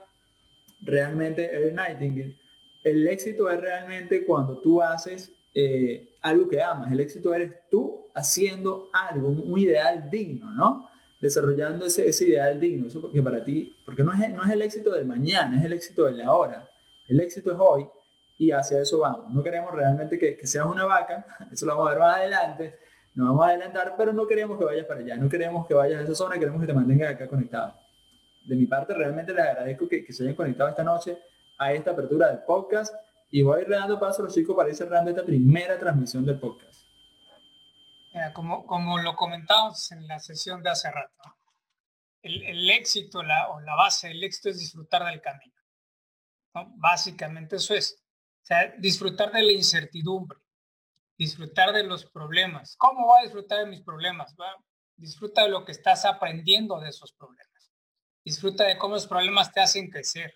realmente 0.81 1.53
el 1.53 1.75
Nightingale, 1.75 2.37
el 2.81 3.05
éxito 3.09 3.49
es 3.49 3.59
realmente 3.59 4.25
cuando 4.25 4.57
tú 4.59 4.81
haces 4.81 5.33
eh, 5.53 6.15
algo 6.21 6.47
que 6.47 6.61
amas. 6.61 6.91
El 6.93 7.01
éxito 7.01 7.33
eres 7.33 7.51
tú 7.69 8.07
haciendo 8.15 8.89
algo, 8.93 9.27
un 9.27 9.59
ideal 9.59 10.09
digno, 10.09 10.49
¿no? 10.51 10.89
Desarrollando 11.19 11.85
ese, 11.85 12.07
ese 12.07 12.29
ideal 12.29 12.57
digno. 12.57 12.87
Eso 12.87 13.01
porque 13.01 13.21
para 13.21 13.43
ti, 13.43 13.75
porque 13.85 14.01
no 14.01 14.13
es, 14.13 14.33
no 14.33 14.43
es 14.45 14.51
el 14.51 14.61
éxito 14.61 14.93
del 14.93 15.05
mañana, 15.05 15.59
es 15.59 15.65
el 15.65 15.73
éxito 15.73 16.05
de 16.05 16.13
la 16.13 16.33
hora. 16.33 16.69
El 17.09 17.19
éxito 17.19 17.51
es 17.51 17.57
hoy 17.59 17.85
y 18.37 18.51
hacia 18.51 18.79
eso 18.79 18.99
vamos. 18.99 19.33
No 19.33 19.43
queremos 19.43 19.73
realmente 19.73 20.17
que, 20.17 20.37
que, 20.37 20.47
seas 20.47 20.65
una 20.65 20.85
vaca, 20.85 21.25
eso 21.51 21.65
lo 21.65 21.73
vamos 21.73 21.87
a 21.87 21.91
ver 21.91 21.99
más 21.99 22.15
adelante, 22.17 22.79
nos 23.15 23.27
vamos 23.29 23.45
a 23.45 23.49
adelantar, 23.49 23.95
pero 23.97 24.13
no 24.13 24.25
queremos 24.25 24.57
que 24.57 24.65
vayas 24.65 24.85
para 24.85 25.01
allá, 25.01 25.15
no 25.17 25.29
queremos 25.29 25.67
que 25.67 25.73
vayas 25.73 26.01
a 26.01 26.03
esa 26.03 26.15
zona, 26.15 26.39
queremos 26.39 26.59
que 26.61 26.67
te 26.67 26.73
mantengas 26.73 27.13
acá 27.13 27.27
conectado. 27.27 27.75
De 28.45 28.55
mi 28.55 28.65
parte, 28.65 28.93
realmente 28.93 29.33
les 29.33 29.45
agradezco 29.45 29.87
que, 29.87 30.03
que 30.03 30.11
se 30.11 30.23
hayan 30.23 30.35
conectado 30.35 30.69
esta 30.69 30.83
noche 30.83 31.17
a 31.57 31.71
esta 31.73 31.91
apertura 31.91 32.27
del 32.29 32.39
podcast 32.39 32.93
y 33.31 33.41
voy 33.41 33.59
a 33.59 33.61
ir 33.63 33.69
dando 33.69 33.99
paso 33.99 34.21
a 34.21 34.25
los 34.25 34.33
chicos 34.33 34.55
para 34.55 34.69
ir 34.69 34.75
cerrando 34.75 35.09
esta 35.09 35.23
primera 35.23 35.77
transmisión 35.79 36.25
del 36.25 36.39
podcast. 36.39 36.83
Como, 38.33 38.67
como 38.67 38.99
lo 38.99 39.15
comentamos 39.15 39.91
en 39.91 40.07
la 40.07 40.19
sesión 40.19 40.61
de 40.61 40.69
hace 40.69 40.91
rato, 40.91 41.35
el, 42.21 42.69
éxito 42.69 43.23
la, 43.23 43.49
o 43.49 43.59
la 43.61 43.75
base 43.75 44.09
del 44.09 44.23
éxito 44.23 44.49
es 44.49 44.59
disfrutar 44.59 45.03
del 45.05 45.19
camino. 45.19 45.55
¿no? 46.53 46.73
Básicamente 46.75 47.55
eso 47.55 47.73
es. 47.73 48.03
O 48.43 48.45
sea, 48.45 48.71
disfrutar 48.77 49.31
de 49.31 49.41
la 49.41 49.51
incertidumbre, 49.51 50.37
disfrutar 51.23 51.71
de 51.71 51.83
los 51.83 52.05
problemas. 52.05 52.75
¿Cómo 52.77 53.07
va 53.07 53.19
a 53.19 53.23
disfrutar 53.23 53.59
de 53.59 53.65
mis 53.67 53.81
problemas? 53.81 54.35
Disfruta 54.97 55.43
de 55.43 55.49
lo 55.49 55.63
que 55.63 55.71
estás 55.71 56.05
aprendiendo 56.05 56.79
de 56.79 56.89
esos 56.89 57.13
problemas. 57.13 57.71
Disfruta 58.25 58.65
de 58.65 58.77
cómo 58.77 58.95
los 58.95 59.07
problemas 59.07 59.51
te 59.51 59.61
hacen 59.61 59.89
crecer. 59.89 60.33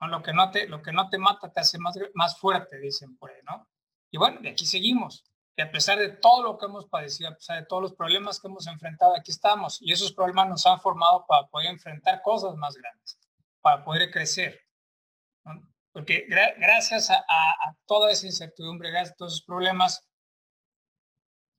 ¿no? 0.00 0.08
Lo, 0.08 0.22
que 0.22 0.32
no 0.32 0.50
te, 0.50 0.66
lo 0.66 0.80
que 0.80 0.92
no 0.92 1.08
te 1.10 1.18
mata 1.18 1.52
te 1.52 1.60
hace 1.60 1.78
más, 1.78 1.96
más 2.14 2.38
fuerte, 2.38 2.78
dicen 2.78 3.16
por 3.18 3.30
ahí, 3.30 3.40
¿no? 3.44 3.68
Y 4.10 4.16
bueno, 4.16 4.40
de 4.40 4.50
aquí 4.50 4.64
seguimos. 4.64 5.24
Y 5.56 5.62
a 5.62 5.70
pesar 5.70 5.98
de 5.98 6.08
todo 6.08 6.42
lo 6.42 6.56
que 6.56 6.66
hemos 6.66 6.86
padecido, 6.86 7.30
a 7.30 7.34
pesar 7.34 7.60
de 7.60 7.66
todos 7.66 7.82
los 7.82 7.94
problemas 7.94 8.40
que 8.40 8.48
hemos 8.48 8.66
enfrentado, 8.66 9.14
aquí 9.14 9.30
estamos. 9.30 9.78
Y 9.82 9.92
esos 9.92 10.12
problemas 10.12 10.48
nos 10.48 10.66
han 10.66 10.80
formado 10.80 11.26
para 11.28 11.48
poder 11.48 11.68
enfrentar 11.68 12.22
cosas 12.22 12.54
más 12.54 12.74
grandes, 12.76 13.18
para 13.60 13.84
poder 13.84 14.10
crecer. 14.10 14.58
Porque 15.92 16.26
gra 16.28 16.54
gracias 16.58 17.10
a, 17.10 17.24
toda 17.86 18.12
esa 18.12 18.26
incertidumbre, 18.26 18.90
gracias 18.90 19.12
a 19.12 19.16
todos 19.16 19.32
esos 19.34 19.46
problemas, 19.46 20.06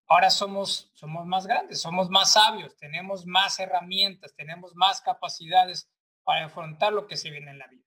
ahora 0.07 0.29
somos, 0.29 0.91
somos 0.93 1.25
más 1.25 1.45
grandes, 1.45 1.81
somos 1.81 2.09
más 2.09 2.33
sabios, 2.33 2.75
tenemos 2.77 3.25
más 3.25 3.59
herramientas, 3.59 4.33
tenemos 4.35 4.75
más 4.75 5.01
capacidades 5.01 5.89
para 6.23 6.45
afrontar 6.45 6.93
lo 6.93 7.07
que 7.07 7.17
se 7.17 7.29
viene 7.29 7.51
en 7.51 7.59
la 7.59 7.67
vida. 7.67 7.83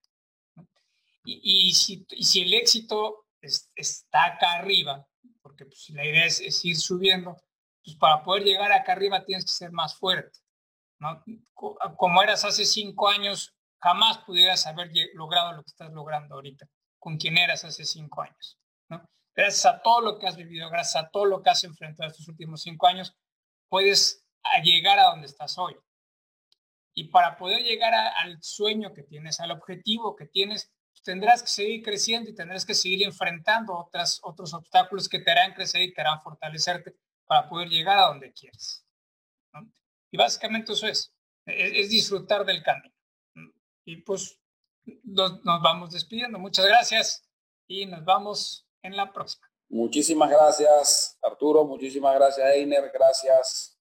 Y, 1.25 1.73
si, 1.75 2.05
el 2.43 2.55
éxito 2.55 3.27
es, 3.41 3.71
está 3.77 4.25
acá 4.25 4.55
arriba, 4.55 5.07
porque 5.41 5.67
pues, 5.67 5.91
la 5.91 6.05
idea 6.05 6.27
es, 6.27 6.65
ir 6.65 6.77
subiendo, 6.77 7.37
pues 7.85 7.97
para 7.97 8.23
poder 8.23 8.45
llegar 8.45 8.73
acá 8.73 8.93
arriba 8.93 9.25
tienes 9.25 9.45
que 9.45 9.53
ser 9.53 9.73
más 9.73 9.97
fuerte. 9.97 10.39
Como 11.55 12.23
eras 12.23 12.45
hace 12.45 12.65
cinco 12.65 13.09
años, 13.09 13.55
jamás 13.83 14.19
pudieras 14.19 14.67
haber 14.67 14.91
logrado 15.15 15.53
lo 15.53 15.63
que 15.63 15.71
estás 15.71 15.93
logrando 15.93 16.37
ahorita, 16.37 16.67
con 16.99 17.17
quien 17.17 17.37
eras 17.37 17.65
hace 17.65 17.85
cinco 17.85 18.23
años. 18.23 18.59
Gracias 19.35 19.67
a 19.67 19.81
todo 19.81 20.03
lo 20.03 20.19
que 20.19 20.27
has 20.27 20.37
vivido, 20.37 20.69
gracias 20.69 21.05
a 21.05 21.09
todo 21.09 21.25
lo 21.25 21.43
que 21.43 21.51
has 21.51 21.65
enfrentado 21.65 22.11
estos 22.11 22.29
últimos 22.29 22.63
cinco 22.63 22.87
años, 22.87 23.17
puedes 23.69 24.25
llegar 24.63 24.99
a 24.99 25.05
donde 25.05 25.27
estás 25.27 25.57
hoy. 25.59 25.75
Y 26.95 27.09
para 27.09 27.39
poder 27.39 27.63
llegar 27.63 27.95
al 27.95 28.43
sueño 28.43 28.93
que 28.93 29.03
tienes, 29.03 29.41
al 29.41 29.51
objetivo 29.51 30.15
que 30.15 30.27
tienes, 30.27 30.71
pues 30.91 31.03
tendrás 31.03 31.43
que 31.43 31.49
seguir 31.49 31.83
creciendo 31.83 32.29
y 32.29 32.35
tendrás 32.35 32.67
que 32.67 32.75
seguir 32.75 33.03
enfrentando 33.03 33.75
otros 33.75 34.53
obstáculos 34.53 35.09
que 35.09 35.21
te 35.21 35.31
harán 35.31 35.55
crecer 35.55 35.81
y 35.81 35.95
te 35.95 36.03
harán 36.03 36.21
fortalecerte 36.23 36.95
para 37.27 37.49
poder 37.49 37.69
llegar 37.69 37.99
a 37.99 38.09
donde 38.09 38.33
quieres. 38.35 38.87
Y 40.11 40.19
básicamente 40.19 40.75
eso 40.75 40.87
es, 40.87 41.15
es, 41.47 41.73
es 41.75 41.89
disfrutar 41.89 42.45
del 42.45 42.63
camino 42.63 42.92
y 43.85 43.97
pues 43.97 44.39
nos, 45.05 45.43
vamos 45.45 45.93
despidiendo. 45.93 46.39
Muchas 46.39 46.67
gracias 46.67 47.29
y 47.67 47.87
nos 47.87 48.05
vamos 48.05 48.67
en 48.83 48.97
la 48.97 49.13
próxima. 49.13 49.47
Muchísimas 49.69 50.31
gracias, 50.31 51.19
Arturo. 51.23 51.65
Muchísimas 51.65 52.15
gracias, 52.15 52.55
Einer. 52.55 52.91
Gracias, 52.93 53.79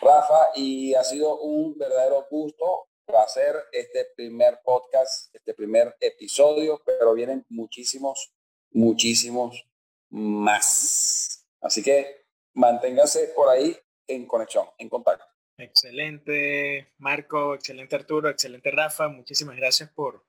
Rafa. 0.00 0.48
Y 0.56 0.94
ha 0.94 1.04
sido 1.04 1.38
un 1.40 1.76
verdadero 1.78 2.26
gusto, 2.30 2.88
placer 3.06 3.54
este 3.72 4.06
primer 4.16 4.60
podcast, 4.64 5.34
este 5.34 5.54
primer 5.54 5.96
episodio, 6.00 6.82
pero 6.84 7.14
vienen 7.14 7.46
muchísimos, 7.48 8.32
muchísimos 8.70 9.64
más. 10.10 11.46
Así 11.60 11.82
que 11.82 12.26
manténganse 12.54 13.28
por 13.36 13.48
ahí 13.48 13.76
en 14.08 14.26
conexión, 14.26 14.66
en 14.78 14.88
contacto. 14.88 15.27
Excelente, 15.58 16.86
Marco, 16.98 17.54
excelente 17.56 17.96
Arturo, 17.96 18.28
excelente 18.28 18.70
Rafa. 18.70 19.08
Muchísimas 19.08 19.56
gracias 19.56 19.90
por, 19.90 20.24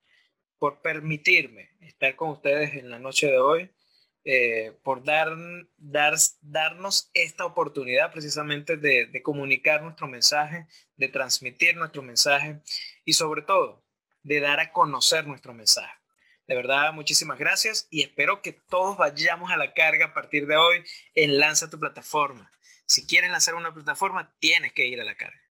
por 0.58 0.82
permitirme 0.82 1.70
estar 1.82 2.16
con 2.16 2.32
ustedes 2.32 2.74
en 2.74 2.90
la 2.90 2.98
noche 2.98 3.28
de 3.28 3.38
hoy, 3.38 3.70
eh, 4.26 4.74
por 4.84 5.04
dar, 5.04 5.38
dar, 5.78 6.16
darnos 6.42 7.12
esta 7.14 7.46
oportunidad 7.46 8.12
precisamente 8.12 8.76
de, 8.76 9.06
de 9.06 9.22
comunicar 9.22 9.84
nuestro 9.84 10.08
mensaje, 10.08 10.66
de 10.98 11.10
transmitir 11.10 11.78
nuestro 11.78 12.02
mensaje 12.02 12.60
y 13.06 13.14
sobre 13.14 13.44
todo 13.44 13.86
de 14.24 14.40
dar 14.40 14.60
a 14.60 14.72
conocer 14.72 15.28
nuestro 15.28 15.54
mensaje. 15.54 15.94
De 16.48 16.56
verdad, 16.56 16.92
muchísimas 16.92 17.38
gracias 17.38 17.88
y 17.92 18.02
espero 18.02 18.42
que 18.42 18.54
todos 18.54 18.98
vayamos 18.98 19.52
a 19.52 19.58
la 19.58 19.76
carga 19.76 20.08
a 20.08 20.14
partir 20.16 20.48
de 20.48 20.58
hoy 20.58 20.84
en 21.14 21.38
Lanza 21.38 21.70
tu 21.70 21.80
plataforma. 21.80 22.52
Si 22.90 23.06
quieres 23.06 23.30
lanzar 23.30 23.54
una 23.54 23.72
plataforma, 23.72 24.32
tienes 24.40 24.74
que 24.74 24.88
ir 24.88 25.00
a 25.00 25.04
la 25.04 25.14
carga. 25.14 25.40